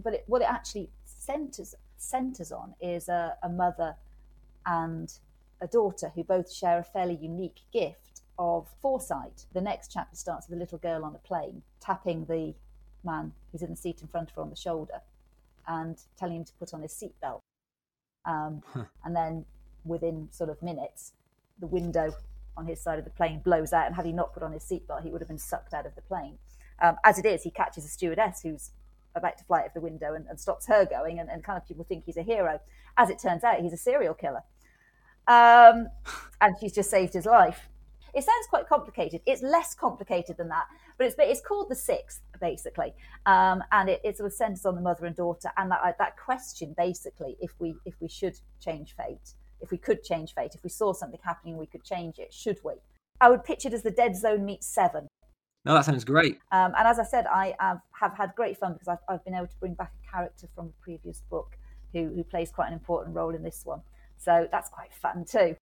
[0.03, 3.95] but it, what it actually centers centers on is a, a mother
[4.65, 5.13] and
[5.61, 9.45] a daughter who both share a fairly unique gift of foresight.
[9.53, 12.55] The next chapter starts with a little girl on a plane tapping the
[13.03, 15.01] man who's in the seat in front of her on the shoulder
[15.67, 17.41] and telling him to put on his seatbelt.
[18.25, 18.63] Um.
[19.03, 19.45] And then
[19.85, 21.13] within sort of minutes,
[21.59, 22.13] the window
[22.57, 24.63] on his side of the plane blows out, and had he not put on his
[24.63, 26.37] seatbelt, he would have been sucked out of the plane.
[26.81, 28.71] Um, as it is, he catches a stewardess who's
[29.15, 31.57] about to fly out of the window and, and stops her going, and, and, kind
[31.57, 32.59] of people think he's a hero.
[32.97, 34.43] As it turns out, he's a serial killer.
[35.27, 35.89] Um,
[36.41, 37.69] and she's just saved his life.
[38.13, 39.21] It sounds quite complicated.
[39.25, 40.65] It's less complicated than that,
[40.97, 42.93] but it's it's called the sixth basically,
[43.25, 46.17] um, and it, it, sort of centers on the mother and daughter and that that
[46.17, 50.63] question basically if we if we should change fate, if we could change fate, if
[50.63, 52.33] we saw something happening, we could change it.
[52.33, 52.73] Should we?
[53.19, 55.07] I would pitch it as the Dead Zone meets Seven.
[55.63, 56.39] No, that sounds great.
[56.51, 59.35] Um, and as I said, I have, have had great fun because I've, I've, been
[59.35, 61.55] able to bring back a character from a previous book
[61.93, 63.81] who, who plays quite an important role in this one.
[64.17, 65.55] So that's quite fun too.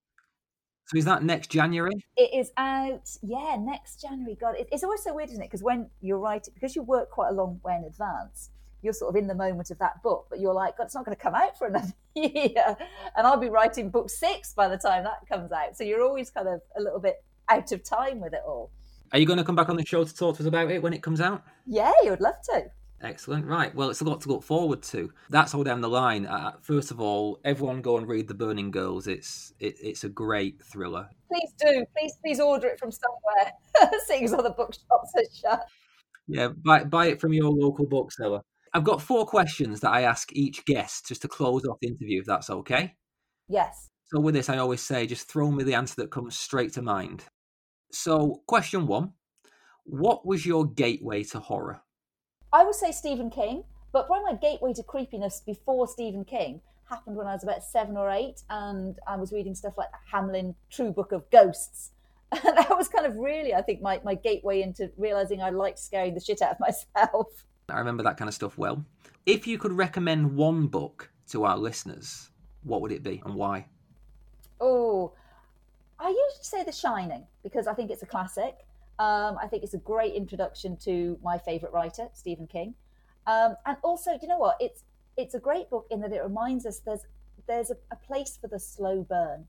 [0.88, 1.94] So is that next January?
[2.16, 4.36] It is out, yeah, next January.
[4.40, 5.46] God, it, it's always so weird, isn't it?
[5.46, 8.50] Because when you're writing, because you work quite a long way in advance,
[8.82, 11.06] you're sort of in the moment of that book, but you're like, God, it's not
[11.06, 12.78] going to come out for another year.
[13.16, 15.76] And I'll be writing book six by the time that comes out.
[15.76, 18.72] So you're always kind of a little bit out of time with it all.
[19.12, 20.84] Are you going to come back on the show to talk to us about it
[20.84, 21.44] when it comes out?
[21.66, 22.66] Yeah, you would love to.
[23.02, 23.46] Excellent.
[23.46, 23.74] Right.
[23.74, 25.12] Well, it's a lot to look forward to.
[25.30, 26.26] That's all down the line.
[26.26, 29.08] Uh, first of all, everyone go and read The Burning Girls.
[29.08, 31.08] It's it, it's a great thriller.
[31.32, 31.86] Please do.
[31.98, 33.54] Please please order it from somewhere,
[34.06, 35.66] seeing as all the bookshops are shut.
[36.28, 38.42] Yeah, buy buy it from your local bookseller.
[38.74, 42.20] I've got four questions that I ask each guest just to close off the interview,
[42.20, 42.96] if that's okay.
[43.48, 43.90] Yes.
[44.06, 46.82] So with this, I always say, just throw me the answer that comes straight to
[46.82, 47.24] mind.
[47.92, 49.14] So, question one:
[49.84, 51.82] What was your gateway to horror?
[52.52, 57.16] I would say Stephen King, but probably my gateway to creepiness before Stephen King happened
[57.16, 60.92] when I was about seven or eight, and I was reading stuff like Hamlyn True
[60.92, 61.92] Book of Ghosts.
[62.32, 65.80] And that was kind of really, I think, my, my gateway into realizing I liked
[65.80, 67.28] scaring the shit out of myself.
[67.72, 68.84] I remember that kind of stuff well.
[69.26, 72.30] If you could recommend one book to our listeners,
[72.64, 73.68] what would it be and why?
[74.60, 75.14] Oh,
[76.00, 78.66] I usually say The Shining because I think it's a classic.
[78.98, 82.74] Um, I think it's a great introduction to my favourite writer, Stephen King.
[83.28, 84.58] Um, and also, you know what?
[84.60, 84.84] It's
[85.18, 87.06] it's a great book in that it reminds us there's
[87.48, 89.46] there's a, a place for the slow burn.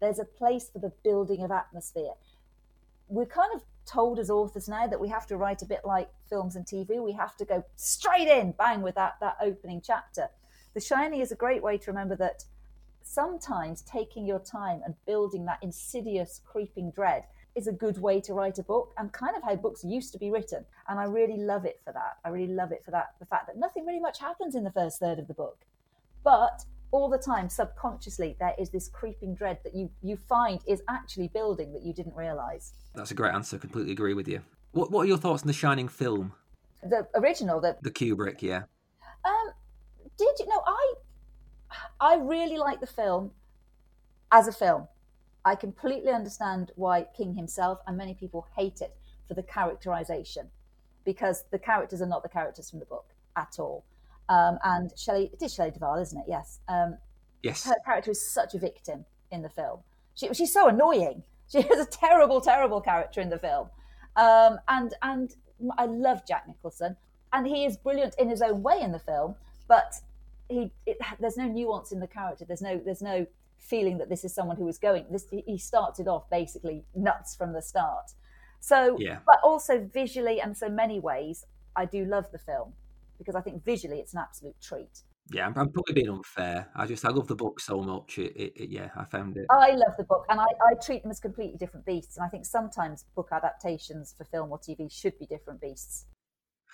[0.00, 2.14] There's a place for the building of atmosphere.
[3.08, 6.08] We're kind of told as authors now that we have to write a bit like
[6.32, 7.02] films and TV.
[7.02, 10.28] We have to go straight in, bang, with that that opening chapter.
[10.72, 12.44] The Shining is a great way to remember that
[13.02, 17.24] sometimes taking your time and building that insidious, creeping dread
[17.54, 20.18] is a good way to write a book and kind of how books used to
[20.18, 20.64] be written.
[20.88, 22.16] And I really love it for that.
[22.24, 24.70] I really love it for that the fact that nothing really much happens in the
[24.70, 25.58] first third of the book.
[26.24, 30.80] But all the time, subconsciously, there is this creeping dread that you, you find is
[30.88, 32.72] actually building that you didn't realise.
[32.94, 33.58] That's a great answer.
[33.58, 34.40] Completely agree with you.
[34.72, 36.32] What What are your thoughts on the Shining film?
[36.82, 38.64] The original, the the Kubrick, yeah.
[39.24, 39.52] Um,
[40.18, 40.94] did you know I
[42.00, 43.30] I really like the film
[44.32, 44.88] as a film.
[45.44, 48.96] I completely understand why King himself and many people hate it
[49.26, 50.48] for the characterization,
[51.04, 53.06] because the characters are not the characters from the book
[53.36, 53.84] at all.
[54.28, 56.24] Um, and Shelley, it is Shelley Duvall, isn't it?
[56.28, 56.60] Yes.
[56.68, 56.96] Um,
[57.42, 57.64] yes.
[57.64, 59.80] Her character is such a victim in the film.
[60.14, 61.24] She, she's so annoying.
[61.52, 63.68] She is a terrible, terrible character in the film.
[64.16, 65.34] Um, and and
[65.78, 66.96] I love Jack Nicholson,
[67.32, 69.34] and he is brilliant in his own way in the film.
[69.68, 69.94] But
[70.48, 72.44] he, it, there's no nuance in the character.
[72.44, 73.26] There's no, there's no
[73.58, 75.06] feeling that this is someone who was going.
[75.10, 78.12] This he started off basically nuts from the start.
[78.60, 79.18] So, yeah.
[79.26, 82.74] but also visually and so many ways, I do love the film
[83.18, 85.00] because I think visually it's an absolute treat.
[85.30, 86.68] Yeah, I'm, I'm probably being unfair.
[86.74, 88.18] I just I love the book so much.
[88.18, 89.46] It, it, it, yeah, I found it.
[89.50, 92.16] I love the book, and I, I treat them as completely different beasts.
[92.16, 96.06] And I think sometimes book adaptations for film or TV should be different beasts.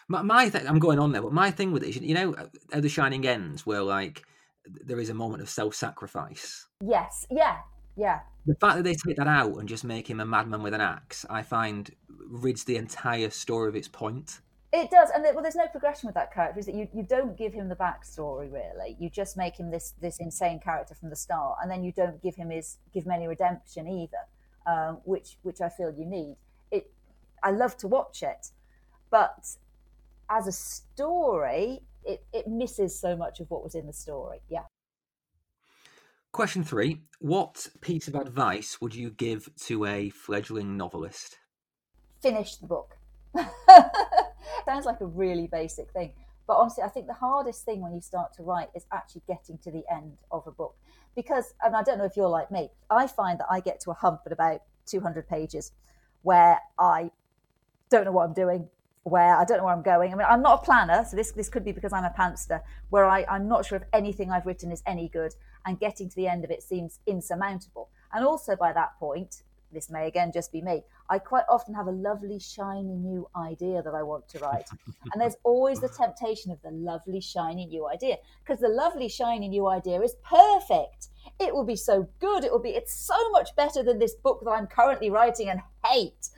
[0.09, 2.35] My, my thing, I'm going on there, but my thing with it is, you know,
[2.73, 4.25] how The Shining ends, where like
[4.67, 6.67] there is a moment of self-sacrifice.
[6.85, 7.27] Yes.
[7.31, 7.59] Yeah.
[7.97, 8.21] Yeah.
[8.47, 10.81] The fact that they take that out and just make him a madman with an
[10.81, 14.41] axe, I find rids the entire story of its point.
[14.71, 16.61] It does, and well, there's no progression with that character.
[16.61, 18.97] Is that you, you don't give him the backstory really?
[18.99, 22.23] You just make him this this insane character from the start, and then you don't
[22.23, 24.19] give him his give him any redemption either,
[24.67, 26.37] um, which which I feel you need.
[26.71, 26.91] It,
[27.43, 28.49] I love to watch it,
[29.11, 29.49] but
[30.29, 34.41] as a story, it, it misses so much of what was in the story.
[34.51, 34.65] Yeah.
[36.33, 41.39] Question three What piece of advice would you give to a fledgling novelist?
[42.21, 42.97] finish the book.
[44.65, 46.13] Sounds like a really basic thing.
[46.47, 49.59] But honestly, I think the hardest thing when you start to write is actually getting
[49.59, 50.75] to the end of a book.
[51.15, 53.91] Because, and I don't know if you're like me, I find that I get to
[53.91, 55.73] a hump at about 200 pages
[56.23, 57.11] where I
[57.91, 58.69] don't know what I'm doing,
[59.03, 60.13] where I don't know where I'm going.
[60.13, 62.63] I mean, I'm not a planner, so this, this could be because I'm a pantster,
[62.91, 65.35] where I, I'm not sure if anything I've written is any good,
[65.67, 67.91] and getting to the end of it seems insurmountable.
[68.13, 69.43] And also by that point,
[69.73, 73.83] this may again just be me, I quite often have a lovely, shiny new idea
[73.83, 74.69] that I want to write.
[75.13, 79.49] and there's always the temptation of the lovely, shiny new idea, because the lovely, shiny
[79.49, 81.09] new idea is perfect.
[81.39, 82.45] It will be so good.
[82.45, 85.61] It will be, it's so much better than this book that I'm currently writing and
[85.85, 86.31] hate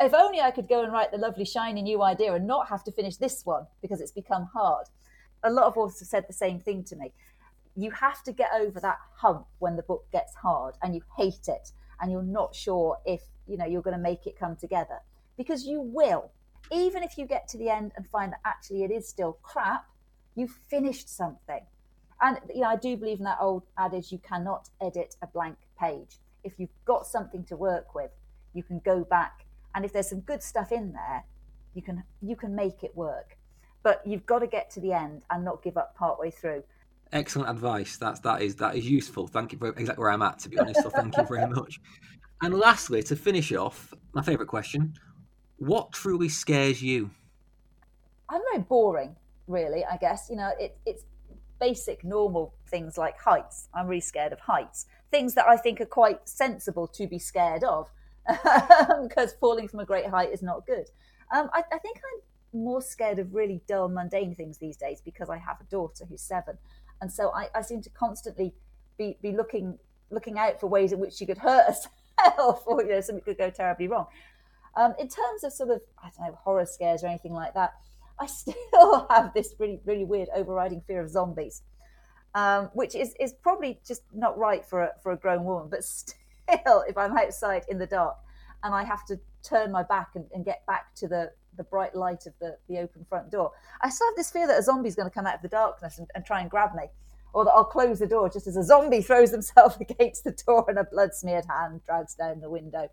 [0.00, 2.84] if only I could go and write the lovely, shiny new idea and not have
[2.84, 4.86] to finish this one because it's become hard.
[5.42, 7.12] A lot of authors have said the same thing to me.
[7.76, 11.48] You have to get over that hump when the book gets hard and you hate
[11.48, 15.00] it and you're not sure if you know you're going to make it come together
[15.36, 16.30] because you will.
[16.72, 19.86] Even if you get to the end and find that actually it is still crap,
[20.34, 21.62] You've finished something.
[22.20, 25.56] And you know, I do believe in that old adage: you cannot edit a blank
[25.80, 26.16] page.
[26.44, 28.10] If you've got something to work with,
[28.52, 31.24] you can go back and if there's some good stuff in there,
[31.74, 33.36] you can you can make it work.
[33.82, 36.64] But you've got to get to the end and not give up partway through.
[37.12, 37.96] Excellent advice.
[37.96, 39.26] That's that is that is useful.
[39.26, 40.82] Thank you for exactly where I'm at, to be honest.
[40.82, 41.80] So thank you very much.
[42.42, 44.94] And lastly, to finish off, my favourite question:
[45.58, 47.10] What truly scares you?
[48.28, 49.84] I'm very boring, really.
[49.84, 51.04] I guess you know it, it's
[51.60, 53.68] basic, normal things like heights.
[53.74, 54.86] I'm really scared of heights.
[55.10, 57.88] Things that I think are quite sensible to be scared of
[59.02, 60.90] because falling from a great height is not good.
[61.34, 65.28] Um, I, I, think I'm more scared of really dull, mundane things these days because
[65.28, 66.56] I have a daughter who's seven,
[67.00, 68.54] and so I, I seem to constantly
[68.98, 69.78] be, be looking
[70.10, 71.66] looking out for ways in which she could hurt
[72.18, 74.06] herself or you know something could go terribly wrong.
[74.76, 77.74] Um, in terms of sort of I don't know horror scares or anything like that,
[78.18, 81.62] I still have this really really weird overriding fear of zombies,
[82.34, 85.84] um, which is is probably just not right for a, for a grown woman, but.
[86.48, 88.18] Still, if I'm outside in the dark
[88.62, 91.94] and I have to turn my back and, and get back to the, the bright
[91.94, 94.94] light of the, the open front door, I still have this fear that a zombie's
[94.94, 96.84] going to come out of the darkness and, and try and grab me.
[97.32, 100.64] Or that I'll close the door just as a zombie throws himself against the door
[100.68, 102.88] and a blood smeared hand drags down the window.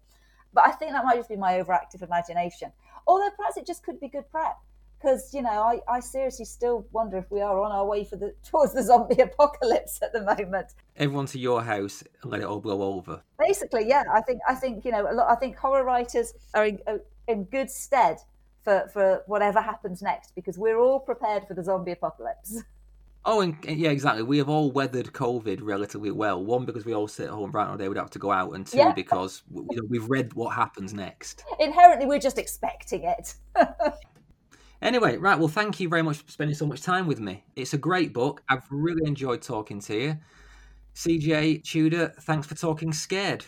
[0.53, 2.71] But I think that might just be my overactive imagination.
[3.07, 4.57] Although perhaps it just could be good prep
[5.03, 8.15] because you know I, I seriously still wonder if we are on our way for
[8.15, 10.73] the towards the zombie apocalypse at the moment.
[10.95, 13.21] Everyone to your house and let it all blow over.
[13.37, 14.03] Basically, yeah.
[14.11, 15.29] I think I think you know a lot.
[15.29, 16.97] I think horror writers are in, uh,
[17.27, 18.17] in good stead
[18.63, 22.63] for for whatever happens next because we're all prepared for the zombie apocalypse.
[23.25, 24.21] Oh, and yeah, exactly.
[24.21, 26.43] We have all weathered COVID relatively well.
[26.43, 28.51] One because we all sit at home right now; they would have to go out,
[28.51, 28.91] and two yeah.
[28.91, 31.45] because you know, we've read what happens next.
[31.57, 33.35] Inherently, we're just expecting it.
[34.83, 35.39] Anyway, right.
[35.39, 37.45] Well, thank you very much for spending so much time with me.
[37.55, 38.43] It's a great book.
[38.49, 40.17] I've really enjoyed talking to you.
[40.93, 43.45] CJ Tudor, thanks for talking scared.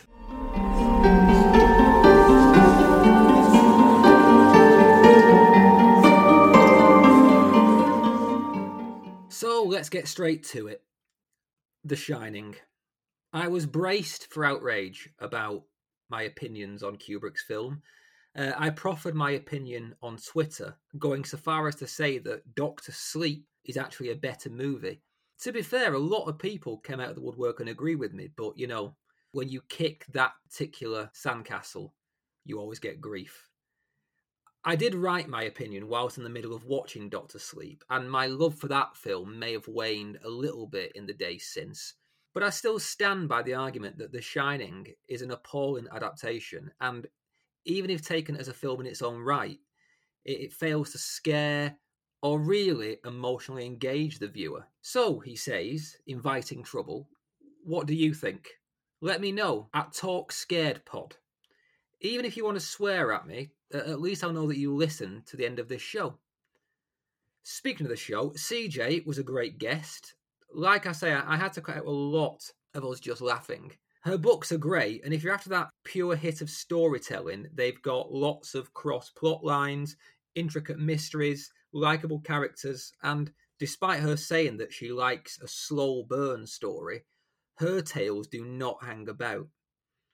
[9.68, 10.82] Let's get straight to it.
[11.84, 12.56] The Shining.
[13.32, 15.64] I was braced for outrage about
[16.08, 17.82] my opinions on Kubrick's film
[18.36, 22.92] uh, I proffered my opinion on Twitter, going so far as to say that Doctor
[22.92, 25.00] Sleep is actually a better movie.
[25.40, 28.12] To be fair, a lot of people came out of the woodwork and agree with
[28.12, 28.94] me, but you know,
[29.32, 31.92] when you kick that particular sandcastle,
[32.44, 33.45] you always get grief.
[34.68, 38.26] I did write my opinion whilst in the middle of watching Doctor Sleep, and my
[38.26, 41.94] love for that film may have waned a little bit in the days since.
[42.34, 47.06] But I still stand by the argument that The Shining is an appalling adaptation, and
[47.64, 49.60] even if taken as a film in its own right,
[50.24, 51.76] it, fails to scare
[52.20, 54.66] or really emotionally engage the viewer.
[54.82, 57.08] So, he says, inviting trouble,
[57.62, 58.48] what do you think?
[59.00, 61.14] Let me know at Talk Scared Pod.
[62.00, 65.22] Even if you want to swear at me, at least I'll know that you listen
[65.26, 66.18] to the end of this show.
[67.42, 70.14] Speaking of the show, CJ was a great guest.
[70.52, 73.72] Like I say, I had to cut out a lot of us just laughing.
[74.02, 78.12] Her books are great, and if you're after that pure hit of storytelling, they've got
[78.12, 79.96] lots of cross plot lines,
[80.34, 87.04] intricate mysteries, likable characters, and despite her saying that she likes a slow burn story,
[87.56, 89.48] her tales do not hang about.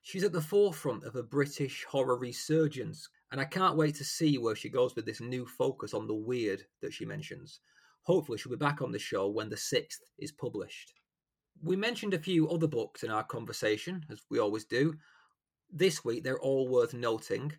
[0.04, 4.36] She's at the forefront of a British horror resurgence, and I can't wait to see
[4.36, 7.60] where she goes with this new focus on the weird that she mentions.
[8.02, 10.92] Hopefully, she'll be back on the show when the sixth is published.
[11.62, 14.94] We mentioned a few other books in our conversation, as we always do.
[15.70, 17.52] This week, they're all worth noting.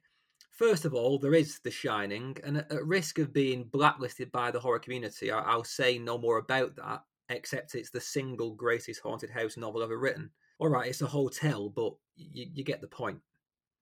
[0.52, 4.60] First of all, there is The Shining, and at risk of being blacklisted by the
[4.60, 9.56] horror community, I'll say no more about that, except it's the single greatest haunted house
[9.56, 10.30] novel ever written.
[10.64, 13.20] All right, it's a hotel, but you, you get the point.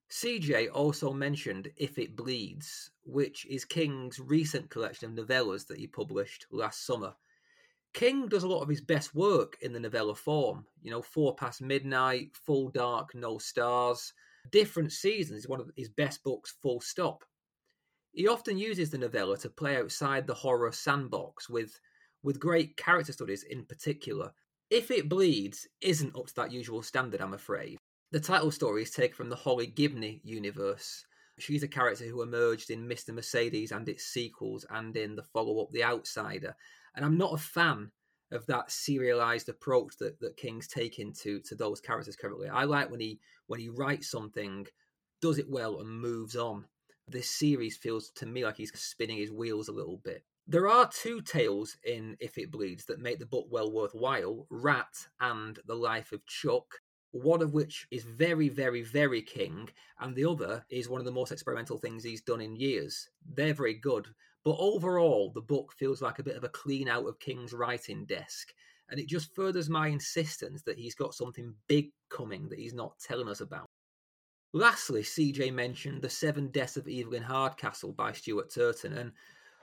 [0.09, 5.85] CJ also mentioned If It Bleeds, which is King's recent collection of novellas that he
[5.85, 7.13] published last summer.
[7.93, 10.65] King does a lot of his best work in the novella form.
[10.81, 14.11] You know, Four Past Midnight, Full Dark, No Stars.
[14.51, 17.23] Different Seasons is one of his best books, full stop.
[18.11, 21.79] He often uses the novella to play outside the horror sandbox with,
[22.23, 24.31] with great character studies in particular.
[24.71, 27.77] If It Bleeds isn't up to that usual standard, I'm afraid.
[28.13, 31.03] The title story is taken from the Holly Gibney universe.
[31.39, 33.13] She's a character who emerged in Mr.
[33.13, 36.55] Mercedes and its sequels and in the follow up The Outsider.
[36.95, 37.91] And I'm not a fan
[38.31, 42.47] of that serialized approach that, that King's taken to, to those characters currently.
[42.47, 44.67] I like when he when he writes something,
[45.21, 46.63] does it well and moves on.
[47.09, 50.23] This series feels to me like he's spinning his wheels a little bit.
[50.47, 55.07] There are two tales in If It Bleeds that make the book well worthwhile Rat
[55.19, 56.81] and The Life of Chuck
[57.11, 59.69] one of which is very, very, very King,
[59.99, 63.09] and the other is one of the most experimental things he's done in years.
[63.33, 64.07] They're very good,
[64.43, 68.05] but overall, the book feels like a bit of a clean out of King's writing
[68.05, 68.53] desk,
[68.89, 72.97] and it just furthers my insistence that he's got something big coming that he's not
[72.99, 73.67] telling us about.
[74.53, 79.11] Lastly, CJ mentioned The Seven Deaths of Evelyn Hardcastle by Stuart Turton, and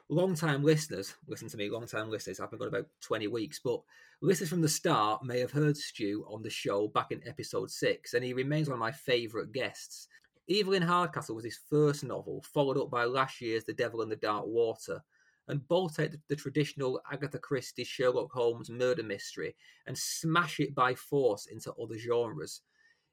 [0.09, 3.61] long time listeners, listen to me, long time listeners, I've been going about 20 weeks,
[3.63, 3.83] but
[4.21, 8.15] listeners from the start may have heard Stu on the show back in episode six,
[8.15, 10.09] and he remains one of my favourite guests.
[10.51, 14.17] Evelyn Hardcastle was his first novel, followed up by last year's The Devil in the
[14.17, 15.03] Dark Water,
[15.49, 19.55] and both take the, the traditional Agatha Christie Sherlock Holmes murder mystery
[19.87, 22.63] and smash it by force into other genres.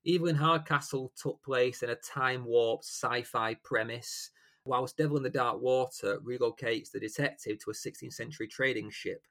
[0.08, 4.30] Evelyn Hardcastle took place in a time warped sci fi premise
[4.66, 9.22] whilst Devil in the Dark Water relocates the detective to a 16th century trading ship.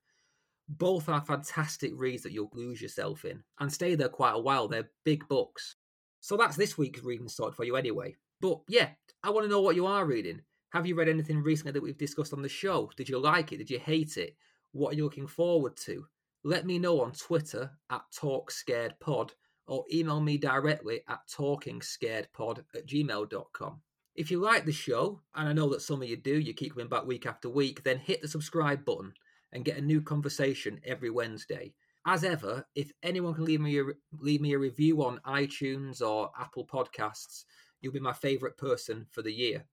[0.68, 4.68] Both are fantastic reads that you'll lose yourself in and stay there quite a while.
[4.68, 5.76] They're big books.
[6.20, 8.16] So that's this week's reading sort for you anyway.
[8.40, 8.90] But yeah,
[9.22, 10.40] I want to know what you are reading.
[10.70, 12.90] Have you read anything recently that we've discussed on the show?
[12.96, 13.58] Did you like it?
[13.58, 14.36] Did you hate it?
[14.72, 16.06] What are you looking forward to?
[16.42, 19.30] Let me know on Twitter at TalkScaredPod
[19.66, 23.80] or email me directly at talkingscaredpod at gmail.com.
[24.14, 26.74] If you like the show, and I know that some of you do, you keep
[26.74, 29.12] coming back week after week, then hit the subscribe button
[29.52, 31.74] and get a new conversation every Wednesday.
[32.06, 33.84] As ever, if anyone can leave me a,
[34.20, 37.44] leave me a review on iTunes or Apple Podcasts,
[37.80, 39.64] you'll be my favourite person for the year.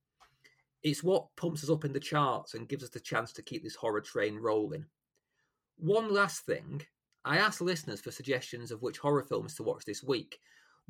[0.82, 3.64] It's what pumps us up in the charts and gives us the chance to keep
[3.64, 4.86] this horror train rolling.
[5.78, 6.82] One last thing
[7.24, 10.40] I asked listeners for suggestions of which horror films to watch this week,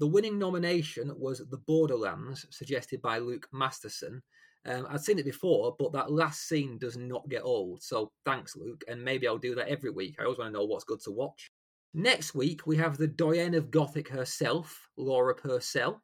[0.02, 4.24] the winning nomination was The Borderlands, suggested by Luke Masterson.
[4.66, 7.84] Um, I'd seen it before, but that last scene does not get old.
[7.84, 10.16] So thanks, Luke, and maybe I'll do that every week.
[10.18, 11.52] I always want to know what's good to watch.
[11.93, 16.02] Next week, we have the Doyenne of Gothic herself, Laura Purcell,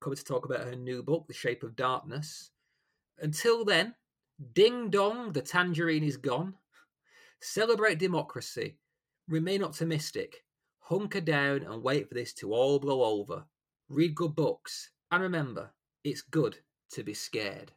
[0.00, 2.52] coming to talk about her new book, The Shape of Darkness.
[3.18, 3.96] Until then,
[4.52, 6.54] ding dong, the tangerine is gone.
[7.42, 8.78] Celebrate democracy.
[9.26, 10.44] Remain optimistic
[10.90, 13.44] hunker down and wait for this to all blow over.
[13.88, 14.90] Read good books.
[15.12, 15.70] And remember,
[16.02, 16.58] it's good
[16.92, 17.70] to be scared.